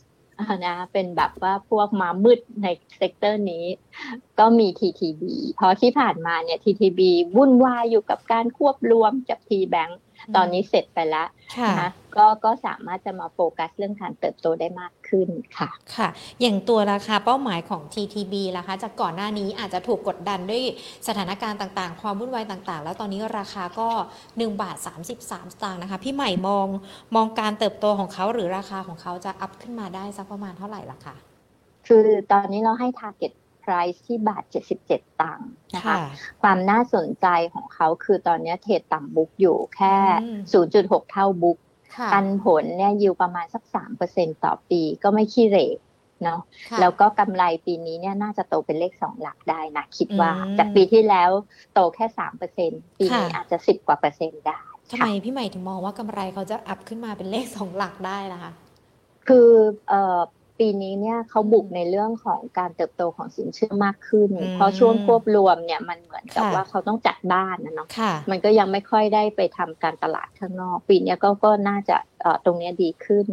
[0.67, 3.65] นะเป็นแบบว่าพวกมามืดใน sector นี้
[4.39, 5.23] ก็มี TTB
[5.57, 7.01] เพราะที่ผ่านมาเนี่ย TTB
[7.37, 9.93] วุ่นวายอยู่กับการควบรวมจาก T-Bank
[10.37, 16.09] ตอนนี้เสร็จไปแล้วค่ะนะก็ก็สามารถจะมาโฟกัสเรื่องการเติบโตได้มากขึ้นค่ะ ค่ะ
[16.41, 20.63] อย่างตัวราคาเป้าหมายของ TTB ล่ะคะ จากก่อนหน้านี้อาจจะถูกกดดันด้วย
[21.09, 23.89] สถานการณ์ต่างๆ ความวุ่นวายต่างๆ แล้วตอนนี้ราคาก็
[24.27, 25.33] 1 บาท 33 ส
[25.63, 26.67] ตางค์นะคะ พี่ใหม่มอง
[27.17, 31.17] มองการเติบโตของเขาหรือราคาของเขาจะอัพขึ้นมาได้สักประมาณเท่าไหร่ล่ะคะ
[31.87, 33.33] คือตอนนี้เราให้ target
[33.65, 34.45] price ที่บาท
[34.83, 35.97] 77 ตังค์นะคะ
[36.43, 40.29] ความน่าสนใจของเขาคือตอนนี้ trade ต่ำ book อยู่แค่อื
[40.63, 40.65] ม
[41.03, 41.59] 0.6 เท่า book
[41.97, 45.69] ค่ะปันผลเนี่ยยิวประมาณสักสามเปอร์เซ็นต่อปีก็ไม่ขี้เหร่
[46.23, 51.31] เนาะค่ะแล้วก็กำไรปีนี้เนี่ยน่าจะโตเป็นเลขสองหลักได้นะคิดว่าอืมจากปีที่แล้ว
[51.75, 58.53] โตแค่สามเปอร์เซ็นปีนี้ค่ะอาจจะสิบกว่าเปอร์เซ็นต์ได้ทำค่ะไมพี่ใหม่ถึงมองว่ากำไรเขาจะ up ขึ้นมาเป็นเลขสองหลักได้ล่ะคะ
[59.29, 59.49] คือ
[59.89, 60.21] เอ่อ
[60.63, 73.27] ปีนี้เนี่ยเขาบุกในเรื่องของการเติบโตของสินเชื่อมากขึ้นอืมเพราะช่วงควบรวมเนี่ยมันเหมือนกับค่ะว่าเขาต้องจัดบ้านนะเนาะค่ะมันก็ยังไม่ค่อยได้ไปทำการตลาดข้างนอก ปีเนี้ยก็ก็น่าจะเอ่อตรงเนี้ยดีขึ้น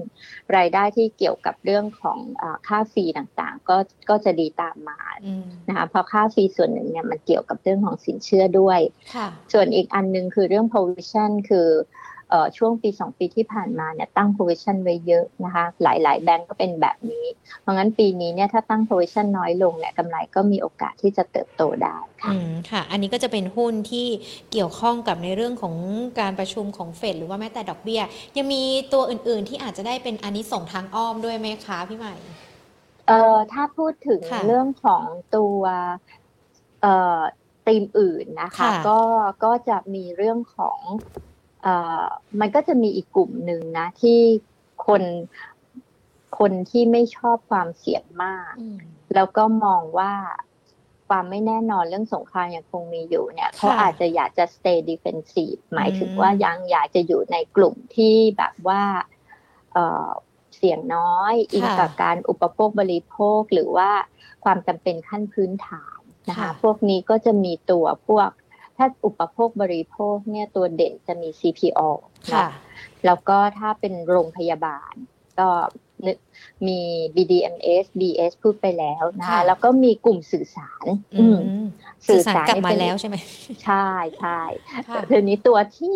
[0.55, 3.77] รายได้ที่เกี่ยวกับเรื่องของเออค่าฟรีต่างๆ ก็
[4.09, 8.79] ก็จะดีตามมาอืมนะคะเพราะค่าฟรีส่วนหนึ่งเนี่ยมันเกี่ยวกับเรื่องของสินเชื่อด้วย
[9.15, 12.08] ค่ะส่วนอีกอันหนึงคือเรื่อง provision คือเอ่อ
[12.57, 17.25] ช่วงปี 2 ปีที่ผ่านมาเนี่ยตั้ง provision ไว้เยอะนะคะหลาย ๆ แบงก์ก็เป็นแบบนี้
[17.61, 24.07] เพราะงั้นปีนี้เนี่ยถ้าตั้ง provision น้อยลงเนี่ยกำไรก็มีโอกาสที่จะเติบโตได้ค่ะอืมค่ะ อันนี้ก็จะเป็นหุ้นที่
[24.51, 25.75] เกี่ยวข้องกับในเรื่องของ
[26.19, 28.01] การประชุมของเฟดหรือว่าแม้แต่ดอกเบี้ย
[28.37, 28.61] ยังมี
[28.93, 32.15] ตัวอื่น ๆ ที่อาจจะได้เป็นอันนี้ส่งส์ทางอ้อมด้วยไหมคะพี่ใหม่
[33.07, 35.03] เอ่อถ้าพูดถึงค่ะเรื่องของ
[35.35, 35.61] ตัว
[36.81, 37.19] เอ่อ
[37.65, 38.99] ธีมอื่นนะคะค่ะก็
[39.43, 41.28] ก็จะมีเรื่องของเอ่อ
[42.39, 44.19] มันก็จะมีอีกกลุ่มหนึ่งนะ ที่
[44.87, 45.03] คน
[46.39, 48.77] คนที่ไม่ชอบความเสี่ยงมากอืม
[49.15, 50.13] แล้วก็มองว่า
[51.07, 58.83] ความไม่แน่นอนเรื่องสงครามยังคงมีอยู่เนี่ยเขาอาจจะอยากจะ stay defensive หมายถึงว่ายังอยากจะอยู่ในกลุ่มที่แบบว่า
[59.73, 60.09] เอ่อ
[60.57, 63.91] เสี่ยงน้อย อิงกับการอุปโภคบริโภคหรือว่า
[64.43, 68.29] ความจำเป็นขั้นพื้นฐานนะคะค่ะพวกนี้ก็จะมีตัวพวก
[68.79, 71.81] ถ้าอุปโภคบริโภคเนี่ยตัวเด่นจะมี CPO
[72.33, 72.51] ค่ะเนาะ
[73.05, 74.93] แล้วก็ถ้าเป็นโรงพยาบาล
[75.39, 75.49] ก็
[76.05, 76.17] นึก
[76.67, 76.79] มี
[77.15, 80.85] BDMS BS พูดไปแล้วนะค่ะคะแล้วก็มีกลุ่มสื่อสาร
[81.19, 81.63] อือืมม
[82.07, 83.15] สื่อสารกลับนี่มาเป็นแล้วใช่ไหม
[83.63, 83.87] ใช่
[84.19, 84.39] ใช่
[84.69, 85.95] ค่ะทีนี้ตัวที่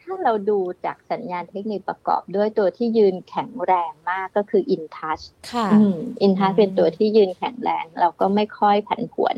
[0.00, 5.96] ถ้าเราดูจากสัญญาณเทคนิคประกอบด้วยตัวที่ยืนแข็งแรงมากก็คือ InTouch ค่ะอืม
[6.26, 9.36] InTouch อืมเป็นตัวที่ยืนแข็งแรง เราก็ไม่ค่อยผันผวน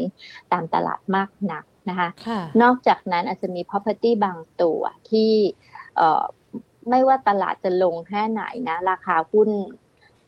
[0.53, 5.33] ตามตลาดมากนัก นะคะค่ะนอกจากนั้นอาจจะมี property บางตัวที่
[5.97, 6.25] เอ่อ
[6.91, 9.51] ไม่ว่าตลาดจะลงแค่ไหนนะ ราคาหุ้น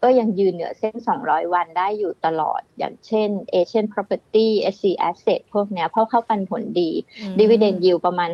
[0.05, 0.95] ก็ยังยืนเหนือเส้น
[1.25, 6.91] 200 วันได้อยู่ตลอด อย่างเช่น Asian Property SC Asset พวกเนี้ย เพราะเข้าปันผลดี
[7.21, 8.31] อืม Dividend Yield ประมาณ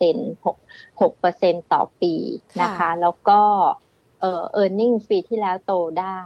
[0.00, 2.14] 5% 6 6%ต่อปี
[2.62, 3.40] นะคะค่ะแล้วก็
[4.20, 6.22] เอ่อ earning ปีที่แล้วโตได้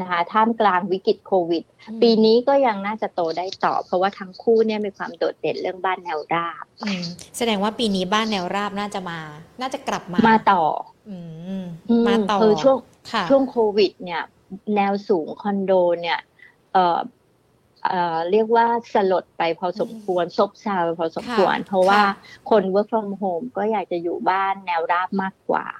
[0.00, 7.04] นะคะท่ามกลางวิกฤตโควิดอืมปีนี้ก็ยังน่าจะโตได้ต่อ เพราะว่าทั้งคู่เนี่ยมีความโดดเด่นเรื่องบ้านแนวราบอืม
[7.36, 9.18] แสดงว่าปีนี้บ้านแนวราบน่าจะมา
[9.60, 10.64] น่าจะกลับมามาต่อ
[11.08, 11.16] อื
[11.60, 12.76] มอืมาต่อคือช่วง
[13.12, 14.22] ค่ะช่วงโควิด เนี่ย
[14.76, 16.18] แนวสูงคอนโดเนี่ย
[16.72, 16.98] เอ่อ
[17.86, 22.12] เอ่อเรียกว่าสลดไปพอสมควร ซบเซาไปพอสมควรค่ะเพราะว่าค่ะ
[22.50, 25.79] คน work from home ก็อยากจะอยู่บ้านแนวราบมากกว่าอ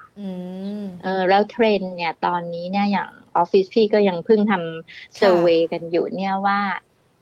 [1.03, 6.59] เออแล้วเทรนด์เนี่ยตอนนี้เนี่ยอย่างออฟฟิศพี่ก็ยังเพิ่งทำเซอร์เวยกันอยู่เนี่ยว่า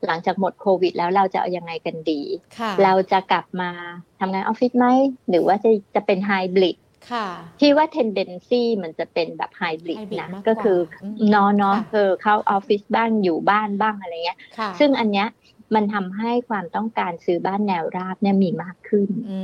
[0.05, 2.21] หลังจากหมดโควิด แล้วเราจะเอายังไงกันดี
[2.59, 3.71] ค่ะเราจะกลับมา
[4.19, 4.87] ทำงานออฟฟิศไหม
[5.29, 6.77] หรือว่าจะจะเป็นไฮบริด
[7.11, 7.27] ค่ะ
[7.59, 15.27] ที่ว่า tendency มันจะเป็นแบบไฮบริด hybrid นะมากกว่าก็คืออมเนอนเนาะค่ะเออเข้าออฟฟิศบ้างอยู่บ้านบ้างอะไรเงี้ยค่ะซึ่งอันเนี้ย
[15.75, 19.39] มันทำให้ความต้องการซื้อบ้านแนวราบเนี่ยมีมากขึ้นอื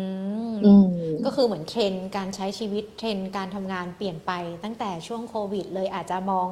[0.56, 0.90] มอืม
[1.26, 4.32] ก็คือเหมือนเทรนด์การใช้ชีวิตเทรนด์การทำงานเปลี่ยนไป
[4.64, 6.48] ตั้งแต่ช่วงโควิด เลยอาจจะมอง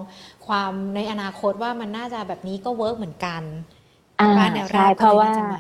[0.47, 3.41] ความในอนาคตว่ามันน่าจะแบบนี้ก็เวิร์กเหมือนกัน
[4.19, 5.53] อ่าบ้านแนวใช่ราบเพราะว่าก็ลยน่จม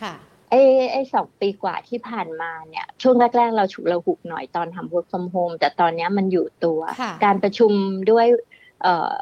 [0.00, 0.14] ค่ะ
[0.50, 0.60] ไอ้
[0.92, 7.72] ไอ้สองปีกว่าที่ผ่านมาเนี่ย ช่วงแรก ๆ เราฉุกเราหุกหน่อยตอนทำ work from home แต่ตอนเนี้ยมันอยู่ตัวค่ะการประชุม
[8.10, 8.26] ด้วย
[8.82, 9.12] เอ่อ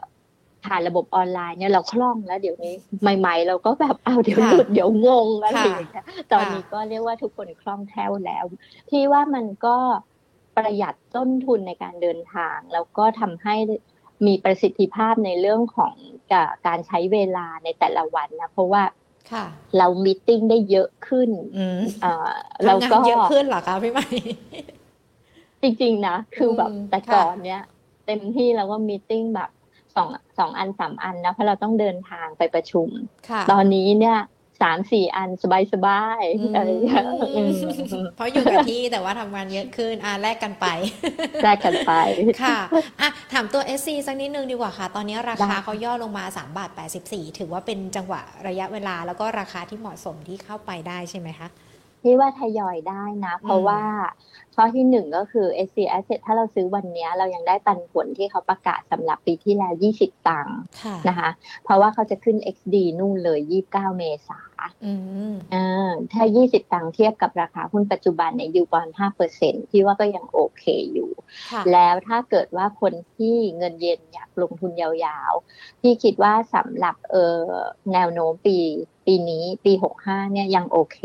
[0.64, 2.75] ผ่านระบบออนไลน์เนี่ยเราคล่องแล้วเดี๋ยวนี้
[3.18, 8.44] ใหม่ ๆ เราก็แบบเอาวเดี๋ยวค่ะหลุดเดี๋ยวงงอะไรค่ะอย่างเงี้ยตอนนี้ก็เรียกว่าทุกคนคล่องแคล่วแล้ว
[8.88, 9.77] พี่ว่ามันก็
[10.57, 13.55] ประหยัดต้นทุนในการเดินทาง แล้วก็ทำให้
[14.27, 15.94] มีประสิทธิภาพในเรื่องของ
[16.33, 16.35] ก
[16.66, 18.83] การใช้เวลาในแต่ละวันนะเพราะว่า
[19.33, 19.44] ค่ะ
[19.79, 22.31] เรามีตติ้งได้เยอะขึ้นอืมเอ่อ
[22.64, 24.07] แล้วทำงานก็เยอะขึ้นเหรอคะพี่ใหม่
[25.62, 27.62] จริงๆนะคือแบบอืมแต่ค่ะก่อนเนี้ย
[28.07, 29.51] เต็มที่เราก็มีตติ้งแบบ
[29.99, 30.09] สอง
[30.39, 32.89] สองอันสามอันนะเพราะเราต้องเดินทางไปประชุม
[33.29, 34.19] ค่ะตอนนี้เนี่ย
[34.65, 35.45] สามสี่อันส
[35.87, 37.53] บายอืมๆอะไรอย่างเงี้ยอืม
[38.17, 40.67] เพราะอยู่กับที่แต่ว่าทำงานเยอะขึ้นอ่าแลกกันไป
[41.45, 41.93] ได้กันไป
[42.43, 42.59] ค่ะ
[43.01, 46.71] อะถามตัว SC สักนิดนึงดีกว่าค่ะ ตอนนี้ราคาได้เขาย่อลงมา3บาท
[47.05, 51.49] 84 ถือว่าเป็นจังหวะระยะเวลาแล้วก็ราคาที่เหมาะสมที่เข้าไปได้ใช่ไหมคะ
[52.03, 53.83] ที่ว่าทยอยได้นะ เพราะอืมว่า
[54.55, 61.31] ข้อที่หนึ่งก็คือ SC Asset ถ้าเราซื้อวันเนี้ยเรายังได้ปันผลที่เขาประกาศสำหรับปีที่แล้ว 20 ตังค์ค่ะนะคะ
[61.65, 64.41] เพราะว่าเขาจะขึ้น XD นู่นเลย 29 เมษา
[64.85, 64.93] อื
[65.31, 65.57] มเอ
[65.89, 68.89] อถ้า 20 ตังค์เทียบกับราคาหุ้นปัจจุบันในยูบอล
[69.31, 71.11] 5%ที่ว่าก็ยังโอเคอยู่
[71.53, 77.41] ค่ะแล้วถ้าเกิดว่าคนที่เงินเย็นอยากลงทุนยาวๆที่คิดว่าสำหรับเออ
[77.93, 78.59] แนวโน้มปี
[79.07, 80.99] ปีนี้ปี 65 เนี่ยยังโอเค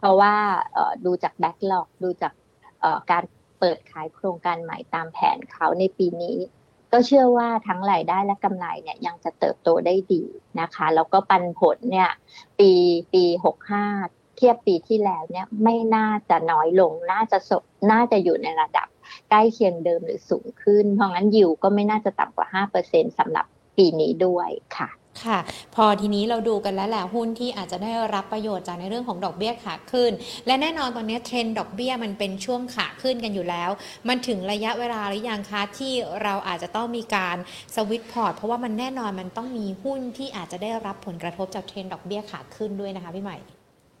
[0.00, 0.34] เพราะว่า
[1.04, 2.32] ดูจากแบ็กหลอกดูจาก
[3.10, 3.24] การ
[3.60, 6.36] เปิดขายโครงการใหม่ตามแผนเขาในปีนี้
[6.92, 10.22] ก็เชื่อว่าทั้งรายได้และกำไรเนี่ยยังจะเติบโตได้ดี
[10.60, 12.10] นะคะแล้วก็ปันผลเนี่ย
[12.58, 12.70] ปี
[13.14, 13.24] ปี
[13.80, 17.50] 65 เทียบปีที่แล้วเนี่ยไม่น่าจะน้อยลงน่าจะส
[17.92, 18.88] น่าจะอยู่ในระดับ
[19.30, 24.88] ใกล้เคียงเดิมหรือสูงขึ้น เพราะงั้นยิวก็ไม่น่าจะต่ำกว่า 5%สำหรับปีนี้ด้วยค่ะ
[25.26, 25.38] ค่ะ
[25.74, 30.12] พอทีนี้เราดูกันแล้วแหละหุ้นที่อาจจะได้รับประโยชน์จากในเรื่องของดอกเบี้ยขาขึ้น
[30.46, 33.70] และแน่นอนตอนนี้เทรนด์ดอกเบี้ยมันเป็นช่วงขาขึ้นกันอยู่แล้ว
[34.08, 37.36] มันถึงระยะเวลาหรือยังคะที่เราอาจจะต้องมีการ
[37.74, 43.38] สวิตช์พอร์ตเพราะว่ามันแน่นอนมันต้องมีหุ้นที่อาจจะได้รับผลกระทบจากเทรนด์ดอกเบี้ยขาขึ้นด้วยนะคะพี่ใหม่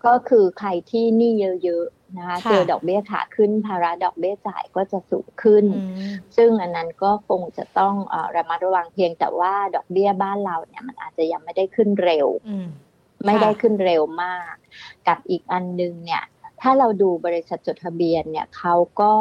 [0.04, 1.32] ก็คือใครที่หนี้
[1.64, 12.68] เยอะๆ นะคะค่ะเจอดอกเบี้ยขาขึ้นภาระดอกเบี้ยจ่ายก็จะสูงขึ้นอืมซึ่งอันนั้นก็คงจะต้องเออระมัดระวังเพียงแต่ว่าดอกเบี้ยบ้านเราเนี่ยมันอาจจะยังไม่ได้ขึ้นเร็วอืม
[13.26, 14.54] ไม่ได้ค่ะขึ้นเร็วมาก
[15.08, 16.24] กับอีกอันนึงเนี่ย
[16.60, 19.14] ถ้าเราดูบริษัทจดทะเบียนเนี่ยเขาก็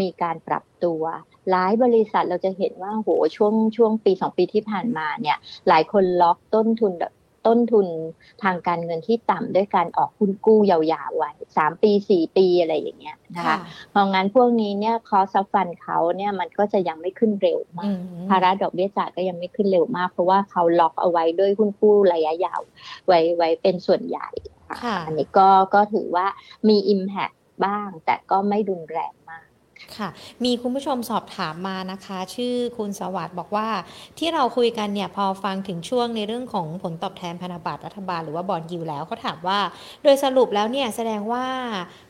[0.00, 1.02] มีการปรับตัว
[1.50, 6.92] หลายบริษัทเราจะเห็นว่าโหช่วงช่วงปีสองปีที่ผ่านมาเนี่ย หลายคนล็อกต้นทุน
[7.46, 7.86] ต้นทุน
[8.42, 13.56] ทางการเงินที่ต่ำด้วยการออกหุ้นกู้ยาวๆไว้สามปีสี่ปีอะไรอย่างเงี้ยนะคะค่ะ
[13.90, 22.60] เพราะงั้นพวกนี้เนี่ยคอสฟันเขาเนี่ยมันก็จะยังไม่ขึ้นเร็วมาอืกมภาระดอกเบี้ยจ่ายก็ยังไม่ขึ้นเร็วมาก เพราะว่าเขาล็อกเอาไว้ด้วยหุ้นกู้ระยะยาว
[23.06, 24.28] ไว้ไว้เป็นส่วนใหญ่
[24.84, 26.26] ค่ะอันนี้ก็ก็ถือว่า
[26.68, 29.43] มี Impact บ้างแต่ก็ไม่รุนแรงมาก
[29.98, 30.08] ค่ะ
[30.44, 33.68] มีคุณผู้ชมสอบถามมานะคะ ชื่อคุณสวัสดิ์บอกว่า
[34.18, 39.58] ที่เราคุยกันเนี่ยพอฟังถึงช่วงในเรื่องของผลตอบแทนพันธบัตรรัฐบาลหรือว่าบอลยิวแล้วเขาถามว่า
[40.02, 41.46] โดยสรุปแล้วเนี่ยแสดงว่า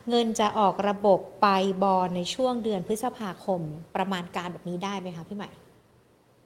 [0.09, 1.47] เงินจะออกระบบไป
[1.83, 3.61] บอลในช่วงเดือนพฤษภาคม
[3.95, 5.49] ประมาณการแบบนี้ได้ไหมคะพี่ใหม่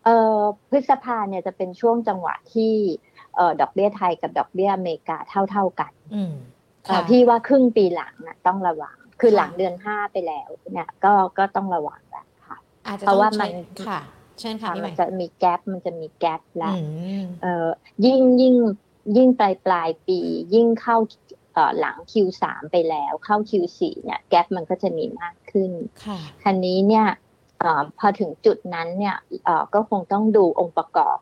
[0.03, 2.73] เอ่อพฤษภาเนี่ยจะเป็นช่วงจังหวะที่
[3.35, 6.33] เอ่อดอกเบี้ยไทยกับดอกเบี้ยอเมริกาเท่า ๆกันอืม
[6.87, 13.99] เอ่อค่ะพี่ว่าครึ่งปีหลังน่ะต้องระวัง คือค่ะหลังเดือนห้าไปแล้วเนี่ยก็ก็ต้องระวังแล้วค่ะอาจจะเพราะต้องว่าใช้มันค่ะ
[14.39, 16.81] เชิญค่ะพี่ใหมัม่นจะมีแกลบมันจะมีแกลบแล้วอื
[17.21, 17.67] มเอ่อ
[18.05, 18.55] ยิ่งยิ่ง
[19.17, 20.19] ยิ่งปลายปลายปี
[20.53, 20.97] ยิ่งเข้า
[21.53, 25.71] เอ่อหลัง Q3 ไปแล้วเข้า Q4 เนี่ยแกลบมันก็จะมีมากขึ้น
[26.05, 27.07] ค่ะคันนี้เนี่ย
[27.59, 31.17] เออพอถึงจุดนั้นเนี่ยเอ่อก็คงต้องดูองค์ประกอบ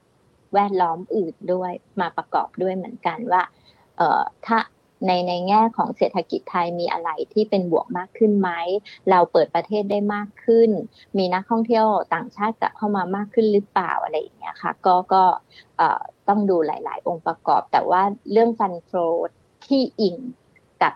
[0.54, 3.44] แวดล้อมอื่นด้วยมาประกอบด้วยเหมือนกันว่า
[3.98, 4.58] เอ่อถ้า
[5.06, 8.50] ในในแง่ของเศรษฐกิจไทยมีอะไรที่เป็นบวกมากขึ้นไหม
[9.10, 10.70] เราเปิดประเทศได้มากขึ้น
[11.18, 15.24] มีนักท่องเที่ยวต่างชาติกลับเข้ามามากขึ้นหรือเปล่าอะไรอย่างเงี้ยค่ะ ก็ก็
[15.78, 18.92] เอ่อต้องดูหลาย ๆ องค์ประกอบ แต่ว่าเรื่องฟันโฟ
[19.66, 20.16] ที่อิง
[20.82, 20.94] กับ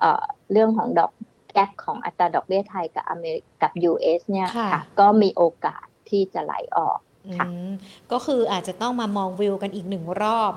[0.00, 1.12] เอ่อเรื่องของดอก
[1.54, 7.07] แกลของอัตราดอกเบี้ยไทยกับอเมริกกับ US เนี่ยค่ะค่ะ ก็มีโอกาสที่จะไหลออกค่ะอืม
[8.12, 10.52] ก็คืออาจจะต้องมามองวิวกันอีกหนึ่งรอบ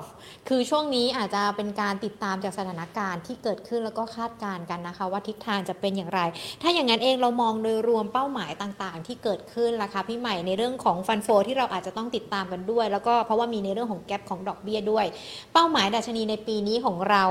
[0.48, 6.20] คือช่วงนี้อาจจะเป็นการติดตามจากสถานการณ์ที่เกิดขึ้นแล้วก็คาดการณ์กันนะคะ ว่าทิศทางจะเป็นอย่างไร
[6.62, 15.06] ถ้าอย่างนั้นเองเรามองโดยรวมเป้าหมายต่างๆ ที่เกิดขึ้นล่ะคะพี่ใหม่ในเรื่องของฟันโฟที่เราอาจจะต้องติดตามกันด้วย แล้วก็เพราะว่ามีในเรื่องของแกลบของดอกเบี้ยด้วย
[15.52, 17.24] เป้าหมายดัชนีในปีนี้ของเรา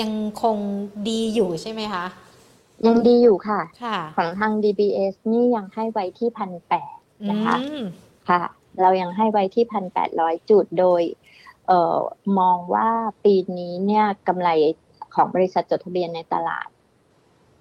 [0.00, 0.12] ยัง
[0.42, 0.56] คง
[1.08, 2.04] ดีอยู่ใช่ไหมคะ
[2.86, 6.96] ยังดีอยู่ค่ะค่ะของทาง DBS นี่ยังให้ไว้ที่พันแปด
[7.30, 7.80] นะคะอืม
[8.28, 8.40] ค่ะ
[8.80, 11.02] เรายังให้ไว้ที่พันแปดร้อยจุดโดย
[11.66, 11.98] เอ่อ
[12.38, 12.88] มองว่า
[13.24, 14.50] ปีนี้เนี่ยกำไร
[15.14, 16.68] ของบริษัทจดทะเบียนในตลาด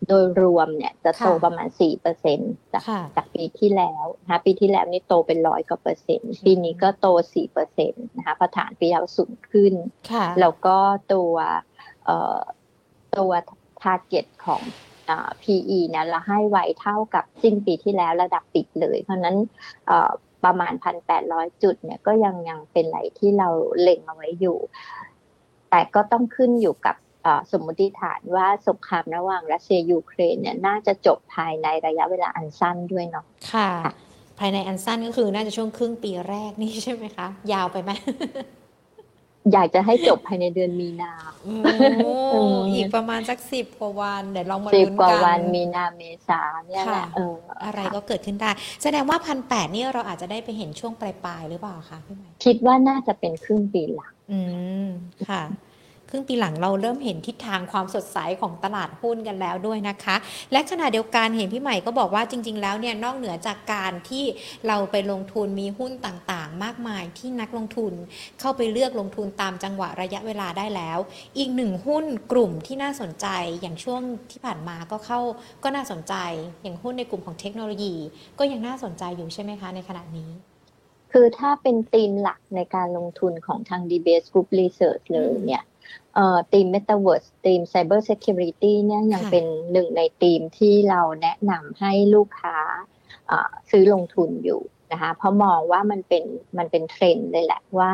[0.08, 2.40] โดยรวมเนี่ยจะโตค่ะประมาณสี่เปอร์เซ็น
[2.74, 9.74] จากค่ะจากปีที่แล้วนะคะปีที่แล้วนี่โตเป็นร้อยกว่าเปอร์เซ็นต์ปีนี้ก็โตสี่เปอร์เซ็นต์นะคะเพราะฐานปีแล้วสูงขึ้น
[10.12, 10.78] ค่ะแล้วก็
[11.14, 11.34] ตัว
[12.06, 12.40] เอ่อ
[13.18, 13.32] ตัว
[13.84, 14.62] target ของ
[15.10, 19.38] อ่า PE เนี่ยเราให้ไว้เท่ากับสิ้นปีที่แล้วระดับปิดเลย เพราะฉะนั้น
[19.88, 20.12] เอ่อ
[20.46, 20.74] ประมาณ
[21.18, 23.50] 1,800 จุดเนี่ยก็ยังยังเป็นไหลที่เรา
[23.82, 24.58] เล็งเอาไว้อยู่
[25.70, 26.96] แต่ก็ต้องขึ้นอยู่กับ
[27.52, 33.72] สมมติฐานว่าสงครามระหว่างรัสเซียยูเครนเนี่ยน่าจะจบภายในระยะเวลาอันสั้นด้วยเนาะค่ะ
[34.40, 37.92] ภายในอันสั้นก็คือน่าจะช่วงครึ่งปีแรกนี่ใช่ไหมคะ ยาวไปไหม
[39.54, 41.54] อยากจะให้จบภายในเดือนมีนาโอ้
[42.34, 47.36] อืมอีกประมาณสักสิบกว่าวันเดี๋ยวลองมาสิบลุ้นกว่ากัวันนมีนาเมษาเนี่ยแหละค่ะเออ
[47.66, 48.52] อะไรก็เกิดขึ้นได้
[48.84, 54.40] แสดงว่าพันแปดนี่เราอาจจะได้ไปเห็นช่วงปลายๆหรือเปล่าคะพี่ใหม่คิดว่าน่าจะเป็นครึ่งปีหลัง อื
[54.86, 54.88] ม
[55.30, 55.44] ค่ะ
[56.10, 60.16] ครึ่งปีหลังเราเริ่มเห็นทิศทางความสดใสของตลาดหุ้นกันแล้วด้วยนะคะ
[60.52, 64.24] และขณะเดียวกันเห็นพี่ใหม่ก็บอกว่าจริง ๆ แล้วเนี่ยนอกเหนือจากการที่
[64.68, 67.94] เราไปลงทุนมีหุ้นต่างๆ มากมายที่นักลงทุน
[68.40, 71.00] เข้าไปเลือกลงทุนตามจังหวะระยะเวลาได้แล้ว
[71.38, 73.28] อีกหนึ่งหุ้นกลุ่มที่น่าสนใจ
[73.62, 74.02] อย่างช่วง
[74.32, 75.20] ที่ผ่านมาก็เข้า
[75.64, 76.14] ก็น่าสนใจ
[76.64, 77.96] อย่างหุ้นในกลุ่มของเทคโนโลยี
[78.40, 80.32] ก็ยังน่าสนใจอยู่ใช่ไหมคะ ในขณะนี้
[81.14, 85.64] คือถ้าเป็นธีมหลักในการลงทุนของทาง DBS Group Research เลยเนี่ย
[86.16, 92.58] เอ่อธีม Metaverse ธีม Cyber Security เนี่ยยังค่ะเป็นหนึ่งในธีมที่เราแนะนำให้ลูกค้า
[93.28, 96.24] เอ่อซื้อลงทุนอยู่นะคะเพราะมองว่ามันเป็น
[96.58, 97.94] มันเป็นเทรนด์เลยแหละว่า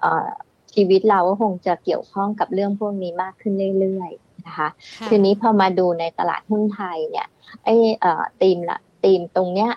[0.00, 0.28] เอ่อ
[0.74, 4.68] ชีวิตเราก็คงจะเกี่ยวข้องกับเรื่องพวกนี้มากขึ้นเรื่อยๆนะคะ
[4.98, 7.26] ค่ะทีนี้พอมาดูในตลาดหุ้นไทยเนี่ย
[7.64, 9.70] ไอ้เอ่อธีมละธีมตรงเนี้ย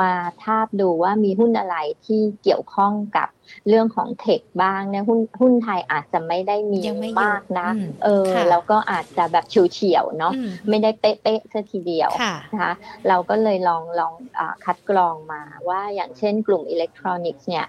[0.00, 0.12] มา
[0.42, 1.76] ทาบดูว่ามีหุ้นอะไร
[2.06, 3.28] ที่เกี่ยวข้องกับ
[3.68, 12.72] เรื่องของเทคบ้างเนี่ยหุ้นหุ้นไทยอาจจะไม่ได้มียังไม่เยอะมากนะอืมเออค่ะแล้วก็อาจจะแบบเฉียวๆเนาะอืมไม่ได้เป๊ะๆซะทีเดียวค่ะนะคะ
[13.08, 17.66] เราก็เลยลองลองอาคัดกรองมาว่าอย่างเช่นกลุ่มอิเล็กทรอนิกส์เนี่ย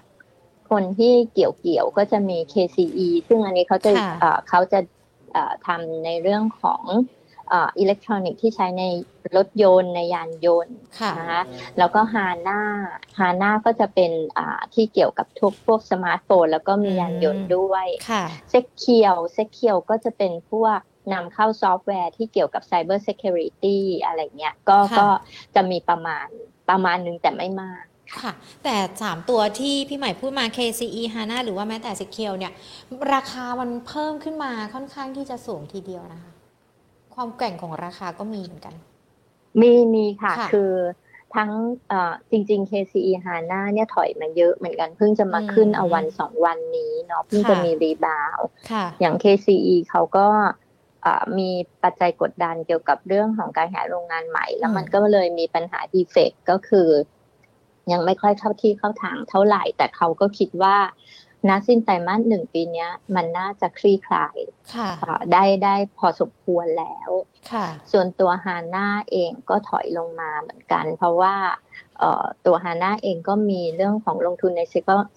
[0.70, 4.80] คนที่เกี่ยวเกี่ยวๆก็จะมี KCE ซึ่งอันนี้เขาจะค่ะเอ่อเขาจะ
[5.32, 6.82] เอ่อทำในเรื่องของ
[7.23, 8.82] เอ่ออิเล็กทรอนิกส์ที่ใช้ใน
[9.36, 11.42] รถยนต์ในยานยนต์ค่ะนะคะ
[11.78, 20.78] แล้วก็ HANA HANA ก็จะเป็นอ่าที่เกี่ยวกับทุกพวกสมาร์ทโฟน แล้วก็มียานยนต์ด้วยค่ะ SECURE SECURE ก็จะเป็นพวก
[21.12, 25.08] นำเข้าซอฟต์แวร์ที่เกี่ยวกับ Cyber Security อะไรเงี้ยก็ค่ะก็
[25.54, 26.26] จะมีประมาณ
[26.70, 27.84] ประมาณหนึงแต่ไม่มาก
[28.20, 28.32] ค่ะ
[28.64, 32.52] แต่ 3 ตัวที่พี่ใหม่พูดมา KCE HANA หรือว่าแม้แต่ s e c u r e เนี่ย
[33.12, 36.30] ราคามันเพิ่มขึ้นมาค่อนข้างที่จะสูงทีเดียวนะคะ
[37.14, 38.74] ความแกร่งของราคาก็มีเหมือนกัน
[39.60, 40.72] มีมีค่ะค่ะคือ
[41.34, 41.50] ทั้ง
[41.88, 50.26] เอ่อจริง ๆ KCE HANA เนี่ยถอยมาเยอะเหมือนกัน เพิ่งจะมาอืมขึ้นเอาวันสองวันนี้เนาะเพิ่งค่ะจะมี rebound ค่ะอย่าง KCE เขาก็
[51.02, 51.50] เอ่อมี
[51.82, 56.88] ปัจจัยกดดันเกี่ยวกับเรื่องของการหาโรงงานใหม่ แล้วมันก็เลยมีปัญหา defect ก็คือ
[57.92, 60.76] ยังไม่ค่อยเข้าที่เข้าทางเท่าไหร่ แต่เขาก็คิดว่า
[61.48, 64.36] ณ สิ้นไตรมาสหนึ่งปีเนี้ยมันน่าจะคลี่คลาย
[64.74, 67.10] ค่ะเอ่อได้ได้พอสมควรแล้ว
[67.52, 71.34] ค่ะส่วนตัวฮาน่าเองก็ถอยลงมาเหมือนกัน เพราะว่า
[71.98, 74.62] เอ่อตัวฮาน่าเองก็มีเรื่องของลงทุนใน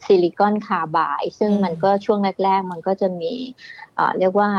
[0.06, 3.34] silicon carbide ซึ่งอืมมันก็ช่วงแรก ๆ มันก็จะมี
[3.96, 4.50] เอ่อเรียกว่า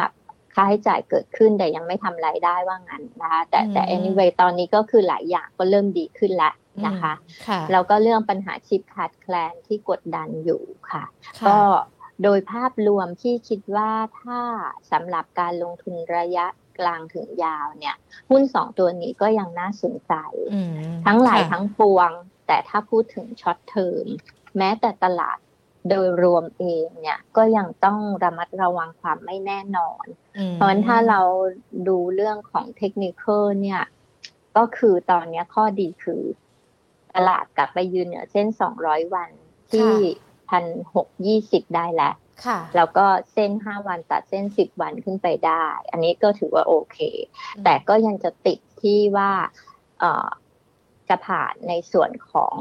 [0.54, 6.54] ค่าใช้จ่ายเกิดขึ้นแต่ยังไม่ทำรายได้ว่างั้นนะคะแต่แต่ anyway ตอนนี้ก็คือหลายอย่างก็เริ่มดีขึ้นแล้ว
[6.86, 7.12] นะคะ
[7.46, 11.04] ค่ะแล้วก็เรื่องปัญหาชิปขาดแคลนที่กดดันอยู่ค่ะ
[11.40, 11.58] ค่ะ ก็
[12.22, 13.90] โดยภาพรวมที่คิดว่า
[14.20, 14.40] ถ้า
[14.92, 16.46] สำหรับการลงทุนระยะ
[16.78, 17.96] กลางถึงยาวเนี่ย
[18.30, 20.14] หุ้นสองตัวนี้ก็ยังน่าสนใจ
[20.54, 20.72] อืม
[21.06, 22.10] ทั้งหลายค่ะทั้งปวง
[22.46, 24.06] แต่ถ้าพูดถึงช็อตเทอม
[24.58, 25.38] แม้แต่ตลาด
[25.90, 30.04] โดยรวมเองเนี่ยก็ยังต้องระมัดระวังความไม่แน่นอน
[30.36, 31.20] อืมเพราะฉะนั้นถ้าเรา
[31.88, 33.24] ดูเรื่องของเทคนิค
[33.62, 33.82] เนี่ย
[34.56, 36.22] ก็คือตอนเนี้ยข้อดีคือ
[37.14, 38.46] ตลาดกลับไปยืนเหนือเส้น
[38.80, 39.30] 200 วัน
[39.72, 39.90] ที่
[40.50, 40.64] พัน
[40.94, 42.14] หกยี่สิบได้แล้ว
[42.46, 46.98] ค่ะแล้วก็เส้น5วันตัดเส้น10วันขึ้นไปได้ อันนี้ก็ถือว่าโอเค
[47.64, 49.30] แต่ก็ยังจะติดที่ว่า
[50.00, 50.28] เอ่อ
[51.08, 52.56] จะผ่านในส่วนของ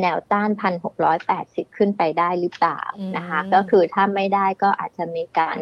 [0.00, 2.80] แนวต้านพันหกร้อยแปดสิบขึ้นไปได้หรือเปล่า
[3.16, 5.56] นะคะอืมก็คือถ้าไม่ได้ก็อาจจะมีการ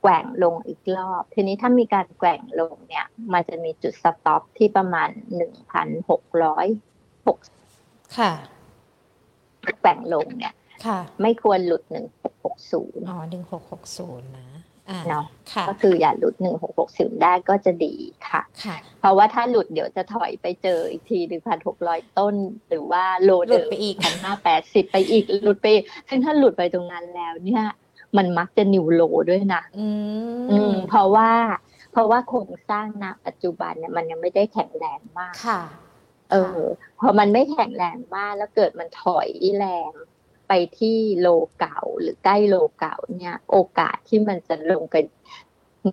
[0.00, 6.66] แกว่งลงอีกรอบ ทีนี้ถ้ามีการแกว่งลงเนี่ย มันจะมีจุดสต็อปที่ประมาณหนึ่งพันหกร้อย
[7.26, 7.38] หก
[8.18, 8.32] ค่ะ
[9.80, 10.54] แกว่งลงเนี่ย
[10.86, 14.69] ค่ะ ไม่ควรหลุดหนึ่งหกหกศูนย์อ๋อหนึ่งหกหกศูนย์นะอ่า
[15.08, 17.94] เนาะค่ะก็คืออย่าหลุดหนึ่งหกหกศูนย์ได้ก็จะดี
[18.28, 22.34] ค่ะค่ะ เพราะว่าถ้าหลุดเดี๋ยวจะถอยไปเจออีกทีหนึ่งพันหกร้อยต้น
[22.68, 27.64] หรือว่าโลหลุดไปอีกพันห้าแปดสิบไปอีกหลุดไปอีกซึ่งถ้าหลุดไปตรงนั้นแล้วเนี่ย
[28.16, 29.88] มันมักจะนิวโลด้วยนะ อื
[30.50, 31.30] อืมมเพราะว่า
[31.92, 35.60] เพราะว่าโครงสร้างณปัจจุบันเนี่ยมันยังไม่ได้แข็งแรงมาก ค่ะ
[36.30, 36.60] เออ
[36.98, 39.28] พอมันไม่แข็งแรงมากแล้วเกิดมันถอย
[39.58, 39.92] แรง
[40.52, 41.28] ไปที่โล
[41.60, 44.96] เก่าหรือใกล้โลเก่าเนี่ย โอกาสที่มันจะลงไป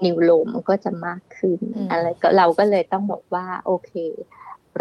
[0.04, 3.92] นิวโลมันก็จะมากขึ้นอืมอะไรก็เราก็เลยต้องบอกว่า โอเค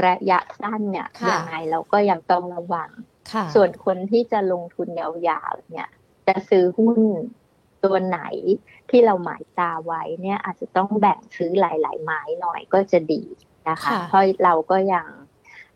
[0.07, 2.91] ระยะสั้นเนี่ยค่ะยังไงเราก็ยังต้องระวัง
[3.33, 5.89] ค่ะส่วนคนที่จะลงทุนยาวๆเนี่ย
[6.27, 7.01] จะซื้อหุ้น
[7.85, 8.21] ตัวไหน
[8.91, 13.23] ที่เราหมายตาไว้เนี่ย อาจจะต้องแบ่งซื้อหลาย ๆ ไม้หน่อยก็จะดี
[13.69, 15.07] นะคะค่ะเพราะเราก็ยัง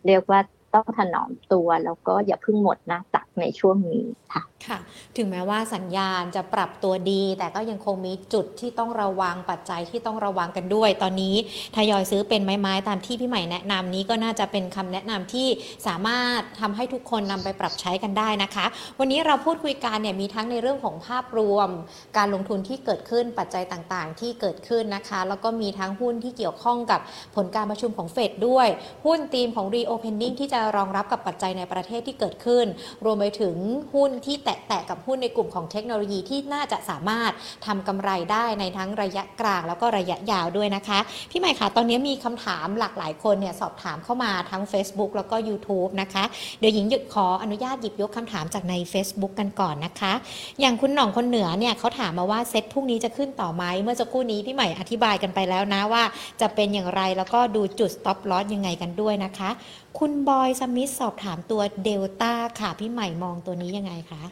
[0.06, 0.40] เรียกว่า
[0.74, 4.78] ต้องถนอมตัว แล้วก็อย่าเพิ่งหมดหน้าตักในช่วงนี้ค่ะค่ะ
[5.16, 11.34] ถึงแม้ว่าสัญญาณจะปรับตัวดี แต่ก็ยังคงมีจุดที่ต้องระวังปัจจัยที่ต้องระวังกันด้วย ตอนนี้
[11.76, 15.48] ทยอยซื้อเป็นไม้ๆตามที่พี่ใหม่แนะนำนี้ก็น่าจะเป็นคำแนะนำที่
[15.86, 18.66] สามารถทำให้ทุกคนนำไปปรับใช้กันได้นะคะ
[18.98, 21.68] วันนี้เราพูดคุยกันเนี่ยมีทั้งในเรื่องของภาพรวม
[22.16, 27.00] การลงทุนที่เกิดขึ้นปัจจัยต่างๆ ที่เกิดขึ้นนะคะ แล้วก็มีทั้งหุ้นที่เกี่ยวข้องกับ
[27.36, 28.68] ผลการประชุมของเฟดด้วย
[29.06, 32.66] หุ้นธีมของ reopening ที่จะรองรับกับปัจจัยในประเทศที่เกิดขึ้น
[33.04, 33.56] รวมไปถึง
[33.94, 37.32] หุ้นที่แตะกับหุ้นในกลุ่มของเทคโนโลยีที่น่าจะสามารถ
[37.66, 40.98] ทำกำไรได้ในทั้งระยะกลางแล้วก็ระยะยาวด้วยนะคะ
[41.30, 46.24] พี่ใหม่คะตอนนี้มีคำถามหลากหลายคนเนี่ยสอบถามเข้ามาทั้ง Facebook แล้วก็ YouTube นะคะ
[46.60, 50.12] เดี๋ยวหญิงหยุดขออนุญาตหยิบยกคำถามจากใน Facebook กันก่อนนะคะ
[50.60, 56.02] อย่างคุณหน่องคนเหนือเนี่ยเขาถามมาว่าเซ็ตพรุ่งนี้จะขึ้นต่อไหมเมื่อสักครู่นี้พี่ใหม่อธิบายกันไปแล้วนะว่า
[56.40, 59.50] จะเป็นอย่างไรแล้วก็ดูจุด stop loss ยังไงกันด้วยนะคะ
[59.98, 64.22] คุณบอยสมิธสอบถามตัวเดลต้าค่ะพี่ใหม่มองตัวนี้ยังไงคะ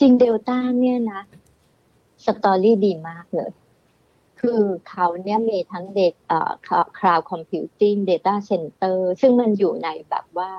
[0.00, 1.22] จริงเดลต้าเนี่ยนะ
[2.24, 3.50] story ดีมากเลย
[4.40, 6.52] คือเขาเนี่ยมีทั้ง data เอ่อ
[6.98, 10.50] cloud computing data center ซึ่งมันอยู่ในแบบว่า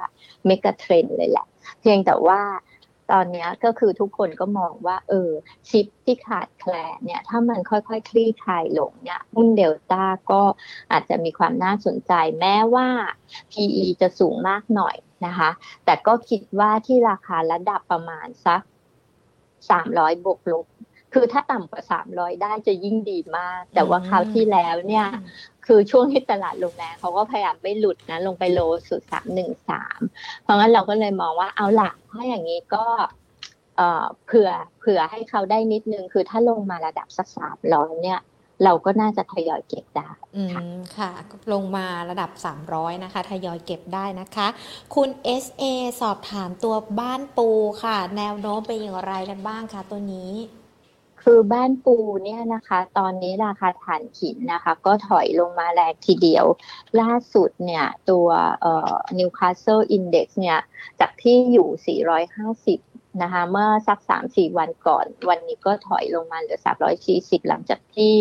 [0.46, 1.48] megatrend เลยแหละ
[1.80, 2.42] เพียงแต่ว่า
[3.14, 5.32] ตอนนี้ก็คือทุกคนก็มองว่า เออ
[5.70, 10.42] ชิปที่ขาดแคลนเนี่ย ถ้ามันค่อยๆ คลี่คลายลงเนี่ยหุ้นเดลต้าก็
[10.92, 12.88] อาจจะมีความน่าสนใจแม้ว่า
[13.52, 14.96] PE จะสูงมากหน่อย
[15.26, 15.50] นะคะ
[15.86, 18.62] แต่ก็คิดว่าที่ราคาระดับประมาณสัก
[19.42, 20.66] 300บวกลบ
[21.14, 21.84] คือถ้าต่ำกว่า
[22.14, 25.08] 300ได้จะยิ่งดีมาก แต่ว่าคราวที่แล้วเนี่ย
[25.66, 28.60] คือช่วงที่ตลาดลงแรงเขาก็พยายามไม่หลุดนะลงไปโล
[28.90, 29.02] สุด
[29.74, 32.86] 313เพราะงั้นเราก็เลยมองว่าเอาล่ะถ้าอย่างนี้ก็
[33.78, 34.50] เอ่อเผื่อ
[34.80, 37.28] เผื่อให้เขาได้นิดนึง คือถ้าลงมาระดับสัก
[37.66, 38.22] 300เนี่ย
[38.64, 41.12] เราก็น่าจะทยอยเก็บได้อืมค่ะ
[41.54, 42.32] ลงมาระดับ
[42.68, 44.48] 300 นะคะ ทยอยเก็บได้นะคะ
[44.96, 45.10] คุณ
[45.44, 45.64] SA
[46.02, 47.50] สอบถามตัวบ้านปู
[47.84, 50.32] ค่ะ แนวโน้มเป็นอย่างไรกันบ้างคะตัวนี้
[51.24, 56.46] คือบ้านปูเนี่ยนะคะ ตอนนี้ราคาถ่านหินนะคะ ก็ถอยลงมาแรงทีเดียว
[57.02, 58.28] ล่าสุดเนี่ยตัว
[58.62, 60.60] เอ่อ Newcastle Index เนี่ย
[61.00, 62.00] จากที่อยู่
[62.86, 64.00] 450 นะคะ เมื่อสัก
[64.30, 66.60] 3-4 วันก่อน วันนี้ก็ถอยลงมาเหลือ
[67.04, 68.16] 340 หลังจากที่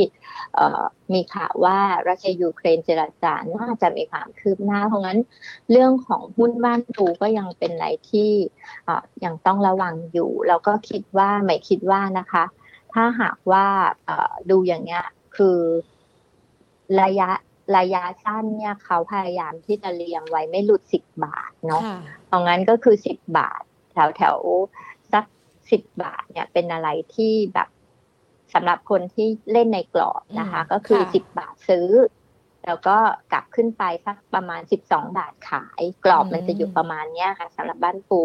[0.55, 0.83] เอ่อ
[1.13, 1.79] มีข่าวว่า
[2.09, 5.19] รัสเซียยูเครนเจรจาน่าจะมีความคืบหน้า เพราะงั้น
[5.71, 8.31] เรื่องของหุ้นบ้านปูก็ยังเป็นอะไรที่
[8.85, 12.45] เอ่อยังต้องระวังอยู่ แล้วก็คิดว่าไม่คิดว่านะคะ
[12.93, 13.67] ถ้าหากว่า
[14.05, 15.05] เอ่อดูอย่างเงี้ย
[15.37, 15.59] คือ
[17.03, 17.31] ระยะ
[17.77, 23.63] ระยะสั้นเนี่ยเขาพยายามที่จะเรียงไว้ไม่หลุดสิบบาทเนาะค่ะเพราะงั้นก็คือสิบบาท
[23.93, 24.39] แถวแถว
[25.13, 25.25] สัก
[25.71, 27.69] สิบบาทเนี่ยเป็นอะไรที่แบบ
[28.55, 31.89] สำหรับคนที่เล่นในกรอบนะคะอืมก็คือค่ะสิบบาทซื้อ
[32.67, 32.97] แล้วก็
[33.33, 38.21] กลับขึ้นไปสักประมาณสิบสองบาทขาย กรอบมันจะอยู่ประมาณเนี้ยค่ะสำหรับบ้านปู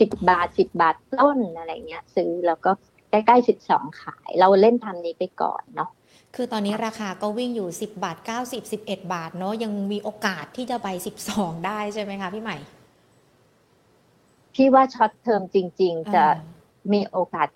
[0.00, 2.70] สิบบาทสิบบาทต้นอะไรเงี้ย ซื้อแล้วก็
[3.10, 5.90] ใกล้ๆสิบสองขาย เราเล่นทำนี้ไปก่อนเนาะ
[6.34, 10.88] คือตอนนี้ราคาก็วิ่งอยู่ 10 บาท 90 11 บาทเนาะยังมีโอกาสที่จะไป
[11.26, 12.56] 12 ได้ใช่ไหมคะพี่ใหม่
[14.54, 16.36] พี่ว่า short term จริง ๆ จะอ่า
[16.92, 17.48] มีโอกาส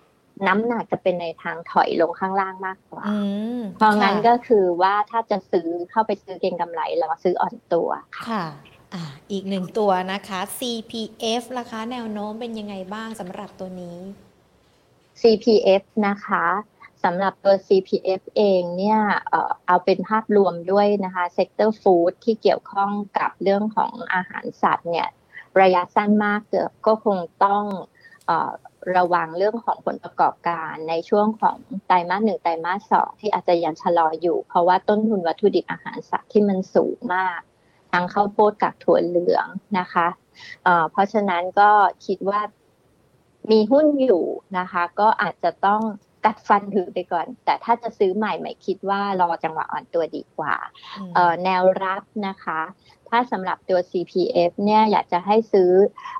[0.47, 3.17] น้ำหนักจะเป็นในทางถอยลงข้างล่างมากกว่าอื
[3.59, 7.89] มเพราะงั้นค่ก็คือว่าถ้าจะซื้อเข้าไปซื้อเก็งกำไรเราซื้ออ่อนตัว
[8.19, 8.45] ค่ะค่ะ
[8.93, 13.97] อ่าอีกหนึ่งตัวนะคะ CPF ราคาแนวโน้มเป็นยังไงบ้างสำหรับตัวนี้
[15.23, 16.45] CPF นะคะ
[17.03, 18.99] สำหรับตัว CPF เองเนี่ย
[19.67, 25.09] เอาเป็นภาพรวมด้วยนะคะ sector food ที่เกี่ยวข้องกับเรื่องของอาหารสัตว์เนี่ย
[25.61, 26.55] ระยะสั้นมากเก
[26.85, 27.63] ก็คงต้อง
[28.97, 31.57] ระวังเรื่องของผลประกอบการในช่วงของ
[31.87, 37.39] ไตรมาสหนึ่งไตรมาสสองที่อาจจะยังชะลออยู่ เพราะว่าต้นทุนวัตถุดิบอาหารสัตว์ที่มันสูงมาก
[37.91, 39.47] ทั้งข้าวโพดกับถั่วเหลือง
[39.79, 40.07] นะคะ
[40.63, 41.71] เเพราะฉะนั้นก็
[42.05, 42.41] คิดว่า
[43.51, 44.25] มีหุ้นอยู่
[44.59, 45.81] นะคะ ก็อาจจะต้อง
[46.25, 50.55] กัดฟันถือไปก่อน แต่ถ้าจะซื้อใหม่ใหม่คิดว่ารอจังหวะอ่อนตัวดีกว่า
[50.97, 52.61] อืมเอ่อแนวรับนะคะ
[53.09, 55.71] ถ้าสำหรับตัว CPF เนี่ยอยากจะให้ซื้อ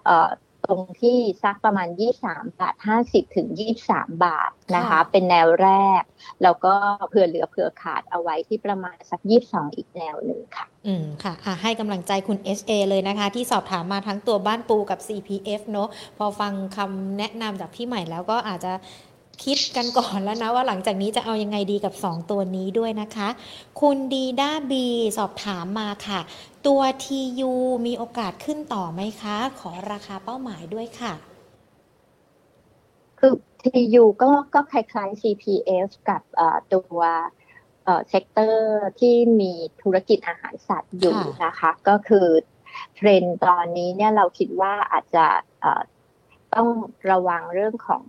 [0.05, 0.29] เอ่อ
[0.65, 1.87] ตรงที่สักประมาณ
[2.23, 3.47] 23 บาท 50 ถึง
[3.85, 5.69] 23 บาทนะคะค่ะเป็นแนวแร
[6.01, 6.03] ก
[6.43, 6.73] แล้วก็
[7.07, 18.73] เผื่อเหลือเผื่อขาดเอาไว้ที่ประมาณสัก 22 อีกแนวหนึ่งค่ะ อืมค่ะอะให้กำลังใจคุณ SA เลยนะคะ ที่สอบถามมาทั้งตัวบ้านปูกับ CPF เนอะพอฟังคำแนะนำจากพี่ใหม่แล้วก็อาจจะ
[19.43, 23.27] คิดกันก่อนแล้วนะว่าหลังจากนี้จะเอายังไงดีกับ 2 ตัวนี้ด้วยนะคะ
[23.81, 24.87] คุณดีด้าบี
[25.17, 26.19] สอบถามมาค่ะ
[26.67, 27.51] ตัว TU
[27.85, 31.13] มีโอกาสขึ้นต่อไหมคะ ขอราคาเป้าหมายด้วยค่ะ
[33.19, 33.33] คือ
[33.63, 36.21] TU ก็ก็คล้ายๆ CPF กับ
[36.73, 36.99] ตัว
[38.09, 42.27] sector ที่มีธุรกิจอาหารสัตว์อยู่นะคะ ก็คือ
[42.95, 45.25] เทรนตอนนี้เนี่ยเราคิดว่าอาจจะ
[46.53, 46.67] ต้อง
[47.11, 48.03] ระวังเรื่องของ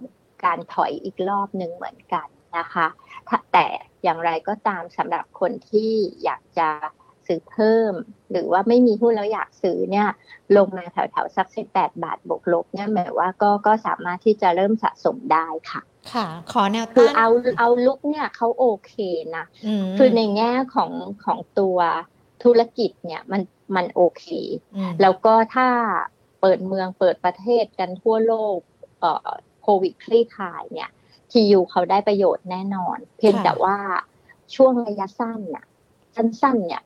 [0.45, 2.29] การถอยอีกรอบหนึ่งเหมือนกัน
[2.59, 2.87] นะคะ
[3.29, 3.67] ถ้าแต่
[4.05, 5.93] อย่างไรก็ตามสำหรับคนที่
[6.25, 6.69] อยากจะ
[7.27, 7.93] ซื้อเพิ่ม
[8.31, 10.09] หรือว่าไม่มีหุ้นแล้วอยากซื้อเนี่ย
[10.57, 15.83] ลงมาแถวๆสัก18บาทบวกลบเนี่ยหมายว่าก็ก็สามารถที่จะเริ่มสะสมได้ค่ะ
[16.13, 17.29] ค่ะ ขอแนวคือต้านเอา
[17.59, 18.95] เอาลุกเนี่ยเขาโอเค
[19.37, 19.45] นะ
[19.83, 20.91] มคือในแง่ของ
[21.25, 21.79] ของตัว
[22.45, 23.43] ธุรกิจเนี่ยมัน
[23.77, 24.25] มันโอเค
[24.77, 25.69] อืมแล้วก็ถ้า
[26.41, 28.59] เปิดเมืองเปิดประเทศกันทั่วโลก
[29.01, 29.29] เอ่อ
[29.65, 30.91] โควิดคลี่คลายเนี่ย
[31.31, 33.77] TU เขาได้ประโยชน์แน่นอน เพียงแต่ว่า
[34.55, 35.65] ช่วงระยะสั้นเนี่ย
[36.17, 36.83] สั้นๆเนี่ย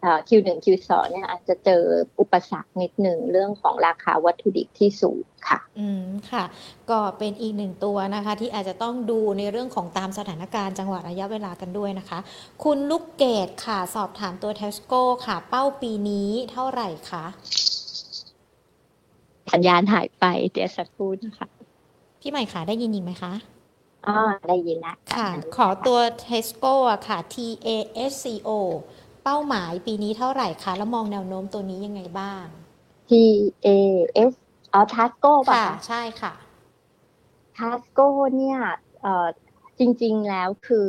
[0.00, 1.82] เอ่อ Q1 Q2 เนี่ยอาจจะเจอ
[2.20, 6.44] อุปสรรคนิดหนึ่งเรื่องของราคาวัตถุดิบที่สูงค่ะ อืมค่ะ
[6.90, 12.18] ก็เป็นอีกหนึ่งตัวนะคะ ที่อาจจะต้องดูในเรื่องของตามสถานการณ์จังหวะระยะเวลากันด้วยนะคะ
[12.64, 17.24] คุณลูกเกดค่ะสอบถามตัวทิสโก้ค่ะ เป้าปีนี้เท่าไหร่คะ
[19.52, 21.48] สัญญาณหายไปเดี๋ยวสักครู่นะคะ
[22.20, 23.32] พี่ใหม่ค่ะได้ยินยินไหมคะ
[24.06, 24.14] อ๋อ
[24.48, 27.68] ได้ยินแล้วค่ะ ขอตัวเทสโก้อะค่ะ T A
[28.10, 28.50] S C O
[29.24, 32.44] เป้าหมายปีนี้เท่าไหร่คะ แล้วมองแนวโน้มตัวนี้ยังไงบ้าง
[33.08, 33.12] T
[33.66, 33.68] A
[34.30, 34.32] S
[34.72, 36.32] อ๋อทัสโก้ป่ะค่ะคะใช่ค่ะ
[37.56, 38.58] ทัสโก้เนี่ย
[39.02, 39.26] เอ่อ
[39.78, 40.88] จริง ๆ แล้วคือ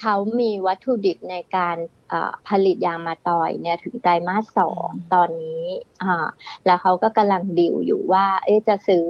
[0.00, 1.76] เขามีวัตถุดิบในการ
[2.08, 5.64] เอ่อผลิตยางมาตอยเนี่ยถึงไตรมาสสองอืมตอนนี้
[6.02, 6.26] อ่า
[6.66, 9.04] แล้วเขาก็กำลังดิวอยู่ว่าเอ๊ะจะซื้อ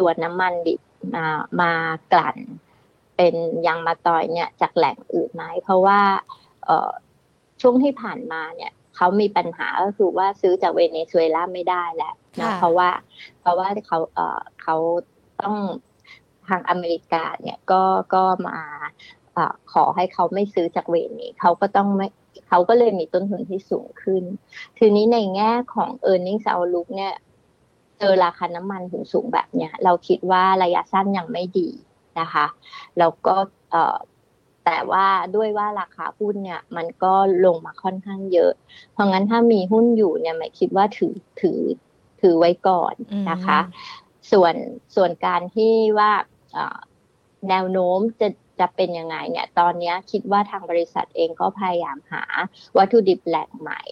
[0.00, 0.80] ตัวน้ำมันดิบ
[1.14, 1.26] มา
[1.60, 1.72] มา
[2.12, 2.38] กลั่น
[3.16, 3.34] เป็น
[3.66, 6.00] ยางมาตอยเนี่ยจากแหล่งอื่นไหมเพราะว่า
[6.64, 6.92] เอ่อ
[7.60, 12.90] ช่วงที่ผ่านมาเนี่ยเขามีปัญหาก็คือว่าซื้อจากเวเนซุเอลาไม่ได้แล้วนะค่ะเพราะว่า
[13.40, 14.76] เพราะว่าเขาเอ่อเขา
[15.42, 15.56] ต้อง
[16.48, 17.82] ทางอเมริกาเนี่ยก็
[18.14, 18.58] ก็มา
[19.34, 22.08] เออขอให้เขาไม่ซื้อจากเวเนเขาก็ต้องไม่
[22.48, 24.22] เขาก็เลยมีต้นทุนที่สูงขึ้น
[24.78, 27.14] ทีนี้ในแง่ของ e a r n i n g ็ outlook เนี่ย
[27.98, 31.68] เจอราคาน้ำมันถึงสูงแบบเนี้ยเราคิดว่าระยะสั้นยังไม่ดี
[32.20, 32.46] นะคะ
[32.98, 33.36] แล้วก็
[33.70, 33.96] เอ่อ
[34.64, 38.52] แต่ว่าด้วยว่าราคาหุ้นเนี่ย มันก็ลงมาค่อนข้างเยอะ
[38.92, 41.60] เพราะงั้นถ้ามีหุ้นอยู่เนี่ยหมายคิดว่าถือถือ
[42.20, 42.94] ถือไว้ก่อน
[43.30, 43.58] นะคะ
[44.32, 44.54] ส่วน
[44.96, 46.12] ส่วนการที่ว่า
[46.52, 46.78] เอ่อ
[47.48, 48.28] แนวโน้มจะ
[48.60, 52.22] จะเป็นยังไงเนี่ย ตอนเนี้ยคิดว่าทางบริษัทเองก็พยายามหา
[52.78, 53.82] วัตถุดิบแหล่งใหม่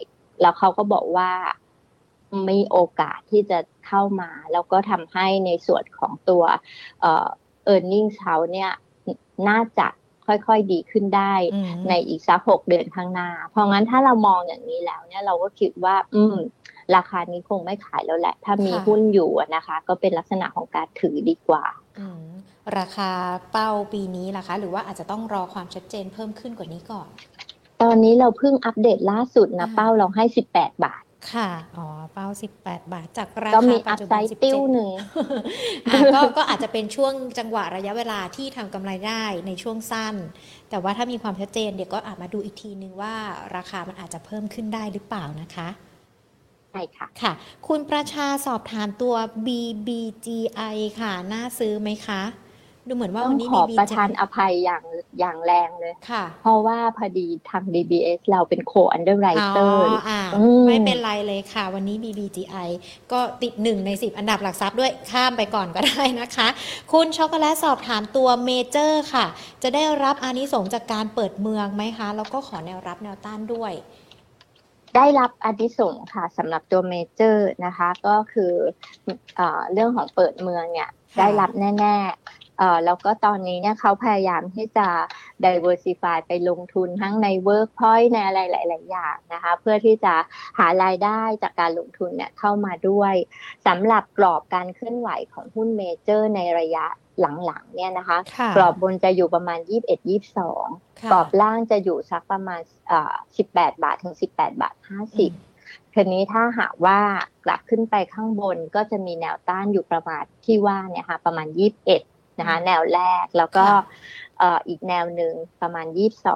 [0.41, 1.31] แล้วเขาก็บอกว่า
[2.51, 6.45] มีโอกาสที่จะเข้ามา แล้วก็ทำให้ในส่วนของตัว
[7.01, 7.29] เอ่อ
[7.73, 8.71] e a r n i n g เขาเนี่ย
[9.49, 9.89] น่าจะ
[10.27, 16.37] ค่อยๆดีขึ้นได้อืมในอีกสักหกเดือนข้างหน้า เพราะงั้นถ้าเรามองอย่างนี้แล้วเนี่ยเราก็คิดว่า อืม
[16.97, 21.65] ราคานี้คงไม่ขายแล้วแหละ ถ้ามีค่ะหุ้นอยู่อะนะคะ ก็เป็นลักษณะของการถือดีกว่า
[21.99, 22.25] อืม
[22.79, 23.11] ราคา
[23.53, 27.09] เป้าปีนี้ล่ะคะ หรือว่าอาจจะต้องรอความชัดเจนเพิ่มขึ้นกว่านี้ก่อน
[27.83, 32.29] ตอนนี้เราเพิ่งอัปเดตล่าสุดนะอ่าเป้าเราให้ 18 บาท ค่ะ อ๋อ เป้า
[32.61, 35.07] 18 บาท จากราก็คามีปัอัจพจุไซบันด์ติ้ว17หนึ่งอะ
[36.15, 40.15] ก็ก็อาจจะเป็นช่วงจังหวะระยะเวลาที่ทำกำไรได้ในช่วงสั้น
[40.71, 43.15] แต่ว่าถ้ามีความชัดเจนเดี๋ยวก็อาจมาดูอีกทีนึงว่า
[43.57, 45.69] ราคามันอาจจะเพิ่มขึ้นได้หรือเปล่านะคะ
[46.71, 47.33] ใช่ค่ะ ค่ะ
[47.69, 49.15] คุณประชาสอบถามตัว
[49.47, 52.23] BBGI ค่ะ น่าซื้อไหมคะ
[52.89, 54.85] ดูเหมือนว่าต้อวังนนี้ขอ BBGI ประทานอภัยอย่าง
[55.21, 62.69] อย่างแรงเลยค่ะ เพราะว่าพอดีทาง DBS เราเป็น co-underwriter อ๋อ อ่าอืมไม่เป็นไรเลยค่ะ วันนี้ BBGI
[63.13, 66.49] ก็ติดหนึ่งใน10อันดับหลักทรัพย์ด้วยข้ามไปก่อนก็ได้นะคะ
[66.93, 69.27] คุณช็อกโกแลตสอบถามตัวเมเจอร์ค่ะ
[69.63, 73.75] จะได้รับอานิสงส์จากการเปิดเมืองไหมคะ แล้วก็ขอแนวรับแนวต้านด้วย
[74.97, 78.53] ได้รับอานิสงส์ค่ะสำหรับตัวเมเจอร์นะคะ ก็คือ
[79.37, 82.44] เออเรื่องของเปิดเมืองเนี่ยค่ะได้รับแน่ๆเอ่อ
[82.85, 84.89] แล้วก็ตอนนี้เนี่ยเขาพยายามที่จะ
[85.45, 90.15] diversify ไปลงทุนทั้งใน Workpoint ในอะไรหลาย ๆ อย่างนะคะ เพื่อที่จะ
[90.59, 93.15] หารายได้จากการลงทุนเนี่ยเข้ามาด้วย
[93.67, 96.87] สำหรับกรอบการเคลื่อนไหวของหุ้นเมเจอร์ในระยะ
[97.21, 99.59] หลัง ๆ เนี่ยนะคะค่ะกรอบบนจะอยู่ประมาณ
[100.31, 103.15] 21-22ค่ะกรอบล่างจะอยู่สักประมาณเอ่อ
[103.49, 104.75] 18 บาทถึง 18 บาท
[105.35, 106.99] 50คืนนี้ถ้าหากว่า
[107.45, 113.81] กลับขึ้นไปข้างบนก็จะมีแนวต้านอยู่ประมาณที่ว่าเนี่ยค่ะประมาณ 21 นะคะแนวแรกแล้วก็ค่ะ
[114.39, 115.87] เอ่ออีกแนวหนึ่งประมาณ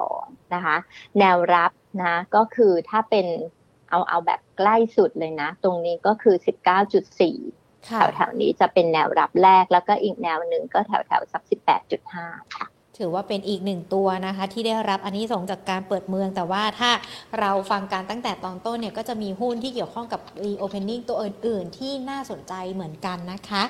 [0.01, 0.75] 22 นะคะ
[1.19, 1.71] แนวรับ
[2.03, 3.27] นะก็คือถ้าเป็น
[3.89, 6.35] เอาเอาแบบใกล้สุดเลยนะ ตรงนี้ก็คือ
[7.11, 11.43] 19.4ค่ะแถวๆนี้จะเป็นแนวรับแรก แล้วก็อีกแนวหนึ่งก็แถวๆสัก
[11.99, 12.67] 18.5 ค่ะ
[12.99, 16.91] ถือว่าเป็นอีกหนึ่งตัวนะคะ ที่ได้รับอันนี้สงส์จากการเปิดเมือง แต่ว่าถ้า
[17.39, 23.63] เราฟังการตั้งแต่ตอนต้นเนี่ยก็จะมีหุ้นที่เกี่ยวข้องกับ reopening ตัวอื่น ๆ ที่น่าสนใจเหมือนกันนะคะ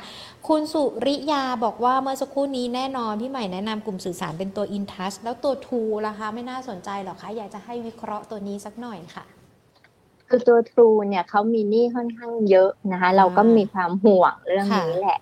[0.48, 9.26] คุณสุริยาบอกว่าเมื่อสักครู่นี้แน่นอนพี่ใหม่แนะนำกลุ่มสื่อสารเป็นตัว InTouch แล้วตัว True ล่ะคะไม่น่าสนใจหรอคะอยากจะให้วิเคราะห์ตัวนี้สักหน่อยค่ะ
[10.28, 15.20] คือตัวทรูเนี่ยเขามีหนี้ค่อนข้างเยอะนะคะ เราก็มีความห่วงเรื่องค่ะนี้แหละ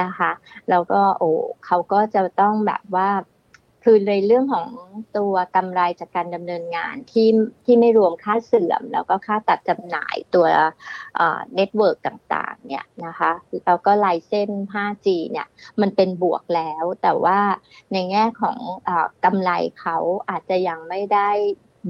[0.00, 0.30] นะคะ
[0.70, 1.30] แล้วก็โอ้
[1.66, 3.08] เขาก็จะต้องแบบว่า
[3.90, 4.68] คือในเรื่องของ
[5.18, 7.28] ตัวกำไรจากการดำเนินงานที่
[7.64, 10.46] ที่ไม่รวมค่าเสื่อม แล้วก็ค่าตัดจำหน่ายตัว
[11.54, 13.32] network ต่างๆเนี่ยนะคะ
[13.66, 15.46] แล้วก็ license 5G เนี่ย
[15.80, 17.38] มันเป็นบวกแล้ว แต่ว่า
[17.92, 19.96] ในแง่ของเออกำไรเขา
[20.30, 21.30] อาจจะยังไม่ได้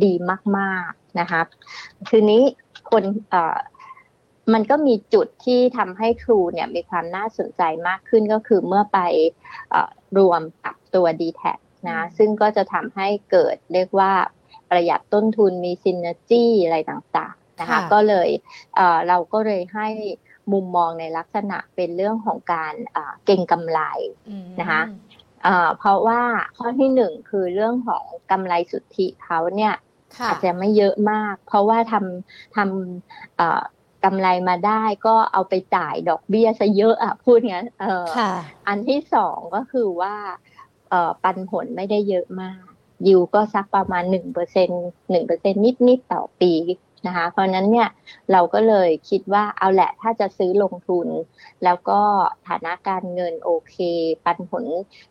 [0.05, 0.13] ดี
[0.59, 1.43] มากๆนะคะ
[2.11, 2.43] ทีนี้
[2.91, 3.59] คนเอ่อ
[4.53, 8.99] มันก็มีจุดที่ทำให้ครูเนี่ยมีความน่าสนใจมากขึ้นก็คือเมื่อไป
[9.71, 11.43] เอ่อรวมกับตัว d t แท
[11.89, 14.13] นะซึ่งก็จะทำให้เกิดเรียกว่า
[14.71, 18.29] ประหยัดต้นทุนมีซินเนอร์จีอะไรต่างๆนะคะค่ะก็เลย
[18.77, 19.89] เอ่อเราก็เลยให้
[20.53, 23.81] มุมมองในลักษณะเป็นเรื่องของการเอ่อเก็งกำไร
[24.29, 24.83] อืมนะคะ
[25.45, 26.23] เอ่อเพราะว่า
[26.57, 29.75] ข้อที่หนึ่งคือเรื่องของกำไรสุทธิเขาเนี่ย
[30.17, 33.63] ค่ะอาจจะไม่เยอะมาก เพราะว่าทำทำเอ่อ
[34.05, 38.33] กำไรมาได้ก็เอาไปจ่ายดอกเบี้ยซะเยอะอะพูดงั้นเออค่ะ
[38.69, 40.48] อันที่สองก็คือว่าเอ่อ
[41.23, 42.61] ปันผลไม่ได้เยอะมาก
[43.07, 44.69] ยิวก็สักประมาณหนึ่งเปอร์เซ็น
[45.11, 46.53] หนึ่งเปอร์เซ็นนิดนิดๆต่อปี
[47.07, 47.89] นะคะ เพราะฉะนั้นเนี่ย
[48.33, 51.09] เราก็เลยคิดว่าเอาแหละถ้าจะซื้อลงทุน
[51.65, 52.01] แล้วก็
[52.49, 53.77] ฐานะการเงินโอเค
[54.25, 54.65] ปันผล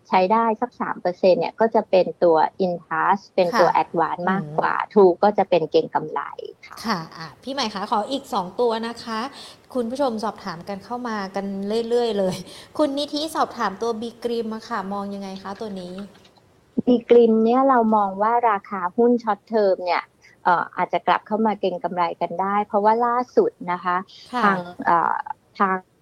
[0.08, 6.22] ใช้ได้สักสามเปอร์เซ็นต์เนี่ยก็จะเป็นตัว i n t a s เป็นตัวค่ะแอดวานมากกว่า True ก็จะเป็นเก็งกำไร
[6.68, 9.20] ค่ะค่ะอะพี่ใหม่คะขออีก2ตัวนะคะ
[9.74, 11.46] คุณผู้ชมสอบถามกันเข้ามากัน
[11.90, 12.36] เรื่อยๆเลย
[12.78, 15.94] คุณนิธิสอบถามตัวบีกริมอะค่ะ มองยังไงคะตัวนี้
[16.88, 23.98] บีกริมเนี่ยเรามองว่าราคาหุ้น short term เนี่ยเอ่ออาจจะกลับเข้ามาเก็งกำไรกันได้ เพราะว่าล่าสุดนะคะ
[24.34, 25.16] ค่ะทางเอ่อ
[25.60, 25.97] ทางก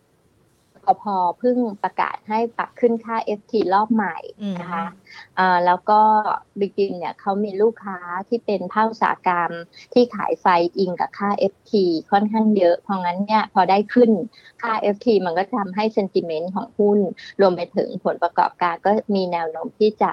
[1.02, 1.04] พ
[1.40, 4.86] เพิ่งประกาศให้ปรับขึ้นค่า FT รอบใหม่อืมนะคะ
[5.36, 6.02] เอ่อแล้วก็
[6.60, 9.52] บิกินเนี่ยเขามีลูกค้าที่เป็นภาคอุตสาหกรรม
[9.94, 10.46] ที่ขายไฟ
[10.78, 11.74] อิงกับค่า FT
[12.12, 14.12] ค่อนข้างเยอะ เพราะงั้นเนี่ยพอได้ขึ้น
[14.62, 17.00] ค่า FT มันก็ทำให้เซนติเมนต์ของหุ้น
[17.42, 20.12] รวมไปถึงผลประกอบการก็มีแนวโน้มที่จะ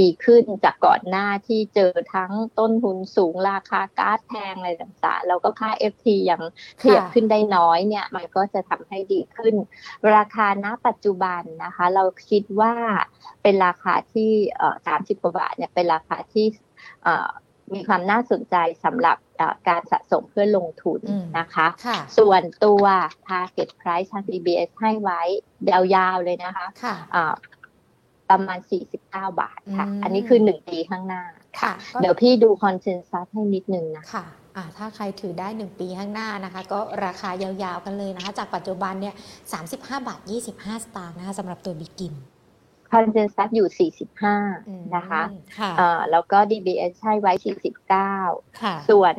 [0.00, 6.42] ดีขึ้นจากก่อนหน้าที่เจอทั้งต้นทุนสูงราคาก๊าซแพงอะไรต่างๆ แล้วก็ค่า FT ยัง
[6.82, 9.54] ขยับขึ้นได้น้อยเนี่ยมันก็จะทำให้ดีขึ้น
[10.16, 12.72] ราคาณปัจจุบันนะคะ เราคิดว่า
[13.42, 16.46] เป็นราคาที่เอ่อ30กว่าบาทเนี่ยเป็นราคาที่
[17.04, 17.28] เอ่อ
[17.74, 22.84] มีความน่าสนใจสำหรับเอ่อการสะสมเพื่อลงทุนอืมนะคะค่ะส่วนตัว
[23.28, 25.20] target price ทาง DBS ให้ไว้
[25.94, 27.34] ยาวๆเลยนะคะค่ะอ่า
[28.30, 28.96] ประมาณ 49
[29.40, 31.22] บาทค่ะอืมอันนี้คือหนึ่งปีข้างหน้า
[31.60, 34.43] ค่ะก็เดี๋ยวพี่ดู consensus ให้นิดนึงนะค่ะอ่า
[34.76, 39.14] ถ้าใครถือได้ 1 ปีข้างหน้านะคะ ก็ราคายาวๆกันเลยนะคะ จากปัจจุบันเนี่ย
[39.60, 40.20] 35 บาท
[40.52, 42.14] 25 สตางค์นะคะสำหรับตัวบีกริม
[42.90, 43.68] consensus อยู่
[44.66, 45.22] อืม45 นะคะ
[45.58, 47.32] ค่ะอ่าแล้วก็ DBS ให้ไว้
[47.96, 49.14] 49ค่ะส่วน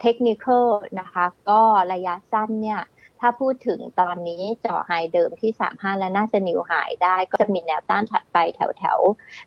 [0.00, 0.66] technical
[1.00, 1.62] นะคะ ก็
[1.92, 2.80] ระยะสั้นเนี่ย
[3.20, 8.98] ถ้าพูดถึงตอนนี้เจาะ high เดิมที่ 35 และน่าจะ new high ได้ ก็จะมีแนวต้านถัดไปแถวแถว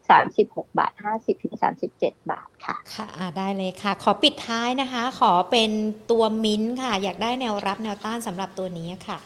[0.10, 1.56] 36 บาท 50 ถึง
[1.94, 3.08] 37 บาทค่ะ ค่ะ
[3.38, 5.72] ได้เลยค่ะ ขอปิดท้ายนะคะ ขอเป็น
[6.12, 9.20] ตัวมิ้นค่ะ อยากได้แนวรับแนวต้านสำหรับตัวนี้ค่ะ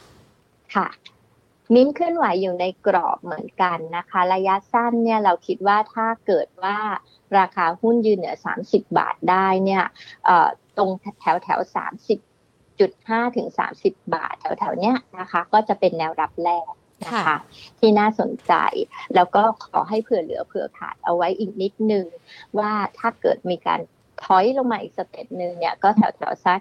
[0.76, 0.88] ค่ะ
[1.74, 6.78] มิ้นเคลื่อนไหวอยู่ในกรอบเหมือนกันนะคะ ระยะสั้นเนี่ยเราคิดว่าถ้าเกิดว่า
[7.38, 9.84] ราคาหุ้นยืนเหนือ 30 บาทได้เนี่ย
[10.78, 10.90] ตรง
[11.22, 11.60] แถวแถว
[12.00, 12.33] 30
[12.92, 13.48] 25ถึง
[13.80, 16.72] 30 บาทแถวๆเนี้ยนะคะ ก็จะเป็นแนวรับแรก
[17.06, 17.38] นะคะ
[17.80, 18.54] ที่น่าสนใจ
[19.16, 22.06] แล้วก็ขอให้เผื่อเหลือเผื่อขาดเอาไว้อีกนิดนึง
[22.60, 23.80] ว่าถ้าเกิดมีการ
[24.24, 26.60] ถอยลงมาอีก step หนึ่งเนี่ยก็แถวๆสัก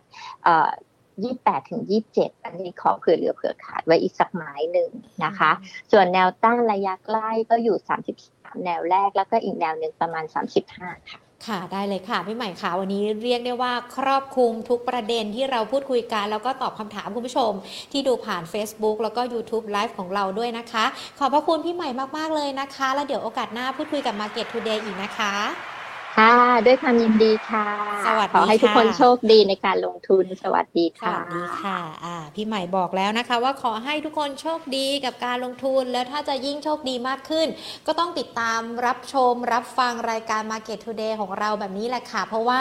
[1.22, 1.82] ยี่แปดถึง
[2.14, 4.90] 27อันนี้ขอเผื่อเหลือเผื่อขาดไว้อีกสักไม้หนึ่ง
[5.24, 5.50] นะคะ
[5.92, 7.76] ส่วนแนวต้านระยะใกล้ก็อยู่
[8.20, 10.24] 33แนวแรกแล้วก็อีกแนวหนึ่งประมาณ
[10.68, 17.52] 35ค่ะ ค่ะได้เลยค่ะพี่ใหม่ค่ะวันนี้เรียกได้ว่าครอบคลุมทุกประเด็นที่เราพูดคุยกัน แล้วก็ตอบคำถามคุณผู้ชม
[17.92, 20.84] ที่ดูผ่าน Facebook แล้วก็ YouTube Live ของเราด้วยนะคะ
[21.18, 25.71] ขอบพระคุณพี่ใหม่มาก ๆ เลยนะคะ แล้วเดี๋ยวโอกาสหน้าพูดคุยกับ Market Today อีกนะคะ
[26.16, 26.34] ค่ะ
[26.66, 27.66] ด้วยความยินดีค่ะ
[28.06, 37.48] สวัสดีขอให้ทุกคนค่ะโชคดีในการลงทุนสวัสดีสค่ะวัสดีค่ะอ่าพี่ใหม่บอกแล้วนะคะ ว่าขอให้ทุกคนโชคดีกับการลงทุน แล้วถ้าจะยิ่งโชคดีมากขึ้น
[37.86, 42.60] ก็ต้องติดตามรับชมรับฟังรายการ Market Today ของเราแบบนี้แหละค่ะ เพราะว่า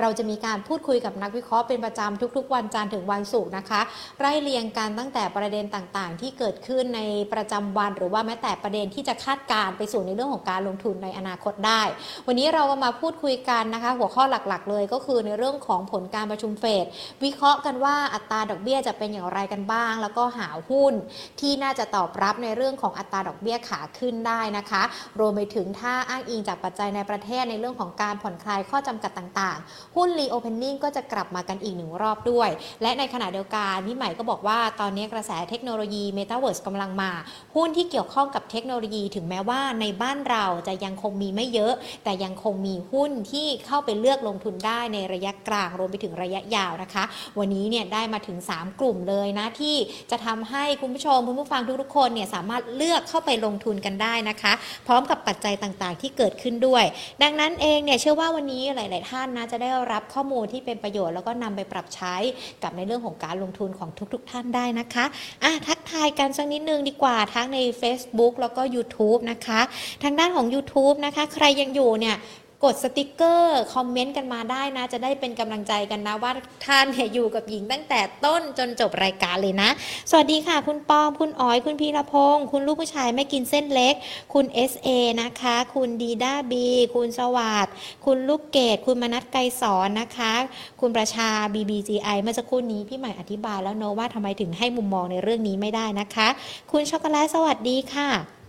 [0.00, 3.80] เราจะมีการพูดคุยกับนักวิเคราะห์เป็นประจำทุกๆ วันจันทร์ถึงวันศุกร์นะคะ
[4.20, 7.00] ไล่เรียงกันตั้งแต่ประเด็นต่างๆ ที่เกิดขึ้นใน
[7.32, 11.82] ประจำวัน หรือว่าแม้แต่ประเด็นที่จะคาดการณ์ไปสู่ในเรื่องของการลงทุนในอนาคตได้
[12.26, 16.84] วันนี้เราก็มาพูดคุยกันนะคะ หัวข้อหลักๆ เลยก็คือในเรื่องของผลการประชุมเฟด
[17.24, 20.94] วิเคราะห์กันว่าอัตราดอกเบี้ยจะเป็นอย่างไรกันบ้าง แล้วก็หาหุ้น
[21.40, 24.82] ที่น่าจะตอบรับในเรื่องของอัตราดอกเบี้ยขาขึ้นได้นะคะ
[25.20, 32.48] รวมไปถึงถ้าอ้างอิงจากปัจจัยในประเทศในเรื่องของการผ่อนคลายข้อจำกัดต่างๆ หุ้น reopening ก็จะกลับมากันอีกหนึ่งรอบด้วย
[32.82, 37.10] และในขณะเดียวกันพี่ใหม่ก็บอกว่าตอนนี้กระแสเทคโนโลยีเมตาเวิร์สกำลังมา
[37.54, 41.72] หุ้นที่เกี่ยวข้องกับเทคโนโลยี ถึงแม้ว่าในบ้านเราจะยังคงมีไม่เยอะ
[42.04, 47.04] แต่ยังคงมีหุ้นที่เข้าไปเลือกลงทุนได้ในระยะกลางรวมไปถึงระยะยาวนะคะ
[47.38, 49.76] วันนี้เนี่ยได้มาถึง 3 กลุ่มเลยนะที่
[50.10, 54.52] จะทำให้คุณผู้ชมคุณผู้ฟังทุกๆคนเนี่ยสามารถเลือกเข้าไปลงทุนกันได้นะคะ
[54.86, 56.84] พร้อมกับปัจจัยต่างๆ ที่เกิดขึ้นด้วย
[57.22, 62.14] ดังนั้นเองเนี่ยเชื่อว่าวันนี้หลาย ๆ ท่านนะจะได้รับข้อมูลที่เป็นประโยชน์แล้วก็นำไปปรับใช้
[62.62, 65.04] กับในเรื่องของการลงทุนของทุก ๆ ท่านได้นะคะ
[65.44, 69.60] อะทักทายกันสักนิดนึงดีกว่าทั้งใน Facebook แล้วก็ YouTube นะคะ
[70.02, 72.16] ทางด้านของ YouTube นะคะ ใครยังอยู่เนี่ย
[72.64, 76.32] กดสติกเกอร์คอมเมนต์กันมาได้นะ จะได้เป็นกำลังใจกันนะว่า
[76.66, 79.68] ท่านเนี่ยอยู่กับหญิงตั้งแต่ต้นจนจบรายการเลยนะ
[80.10, 83.94] สวัสดีค่ะ คุณปอม คุณอ๋อย คุณพีรพงศ์คุณลูกผู้ชายไม่กินเส้นเล็ก
[84.32, 84.88] คุณ SA
[85.22, 87.66] นะคะ คุณดีด้าบีคุณสวัสดิ์
[88.04, 90.32] คุณลูกเกดคุณมนัทไกรสอนนะคะ
[90.80, 96.28] คุณประชา BBGI เมื่อสักครู่นี้พี่ใหม่อธิบายแล้วเนอะว่าทำไมถึงให้มุมมองในเรื่องนี้ไม่ได้นะคะ
[96.72, 98.41] คุณช็อกโกแลตสวัสดีค่ะ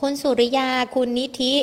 [0.00, 1.54] คุณสุริยา คุณนิธิ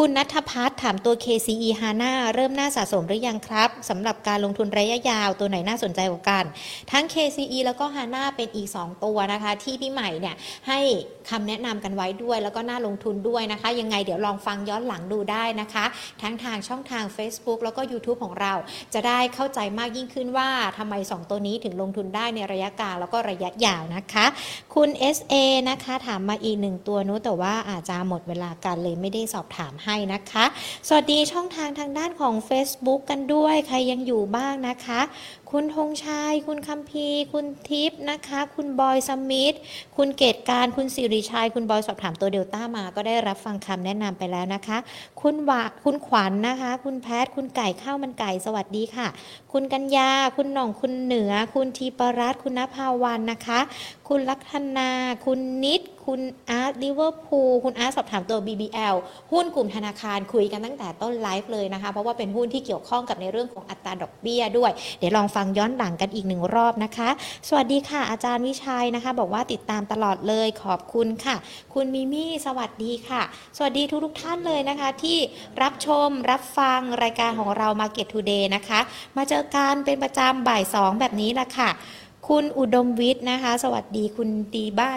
[0.00, 6.44] คุณนัทพัฒน์ถามตัว KCE HANA เริ่มน่าสะสมหรือยังครับสำหรับการลงทุนระยะยาวตัวไหนน่าสนใจกว่ากัน
[6.92, 10.36] ทั้ง KCE แล้วก็ HANA เป็นอีก 2 ตัวนะคะ ที่พี่ใหม่เนี่ย
[10.68, 10.78] ให้
[11.30, 15.84] คำแนะนำกันไว้ด้วยแล้วก็น่าลงทุนด้วยนะคะ ยังไงเดี๋ยวลองฟังย้อนหลังดูได้นะคะ
[16.22, 18.52] ทั้งทางช่องทาง Facebook แล้วก็ YouTube ของเรา
[18.94, 24.26] จะได้เข้าใจมากยิ่งขึ้นว่าทำไม 2 ตัวนี้ถึงลงทุนได้ในระยะกลางแล้วก็ระยะยาวนะคะ
[24.74, 25.34] คุณ SA
[25.70, 30.44] นะคะถามมาอีกหนึ่งตัวนู้แต่ว่าอาจจะหมดเวลากันเลยไม่ได้สอบถามให้นะคะ
[30.88, 35.00] สวัสดีช่องทางทางด้านของ Facebook กันด้วย ใครยังอยู่บ้างนะคะ
[35.52, 39.54] คุณธงชัย คุณคัมพีคุณทิพย์นะคะ คุณบอยสมิธ
[39.96, 44.78] คุณเกตการ คุณสิริชัย คุณบอยสอบถามตัวเดลต้ามา ก็ได้รับฟังคำแนะนำไปแล้วนะคะ
[45.20, 49.08] คุณวะคุณขวัญนะคะ คุณแพท คุณไก่ข้าวมันไก่ สวัสดีค่ะ
[49.52, 53.60] คุณกัญญา คุณหน่อง คุณเหนือ คุณทีปรัตคุณนภาวันนะคะ
[54.08, 54.90] คุณลักษณา
[55.24, 56.20] คุณนิด คุณ
[56.50, 58.96] อาร์ตลิเวอร์พูล คุณอาร์ตสอบถามตัว BBL
[59.32, 67.08] หุ้นกลุ่มธนาคารคุยกันตั้งแต่ต้นไลฟ์เลยนะคะ เพราะว่าเป็นหุ้นที่เกี่ยวข้องกับในเรื่องของอัตราดอกเบี้ยด้วย เดี๋ยวลองฟังย้อนหลังกันอีกหนึ่งรอบนะคะ
[67.48, 71.36] สวัสดีค่ะ อาจารย์วิชัยนะคะ บอกว่าติดตามตลอดเลยขอบคุณค่ะ
[71.74, 73.22] คุณมิมี่สวัสดีค่ะ
[73.56, 75.18] สวัสดีทุกทุกท่านเลยนะคะ ที่
[75.62, 78.80] รับชมรับฟังรายการของเรา Market Today นะคะ
[79.16, 81.70] มาเจอกันเป็นประจำบ่ายสองแบบนี้ละค่ะ
[82.28, 84.90] คุณอุดมวิทย์นะคะ สวัสดีคุณดีบ้า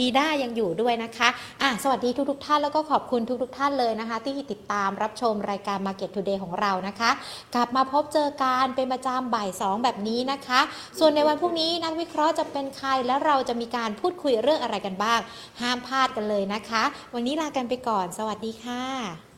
[0.00, 1.28] ดีด้ายังอยู่ด้วยนะคะ
[1.62, 7.10] อะสวัสดีทุกๆท่านแล้วก็ขอบคุณทุกๆท่านเลยนะคะ ที่ติดตามรับชมรายการ Market Today ของเรานะคะ
[7.54, 10.60] กลับมาพบเจอกันเป็นประจำบ่ายสองแบบนี้นะคะ
[10.98, 15.20] ส่วนในวันพรุ่งนี้นักวิเคราะห์จะเป็นใครและเราจะมีการพูดคุยเรื่องอะไรกันบ้าง
[15.60, 16.82] ห้ามพลาดกันเลยนะคะ
[17.14, 19.33] วันนี้ลากันไปก่อน สวัสดีค่ะ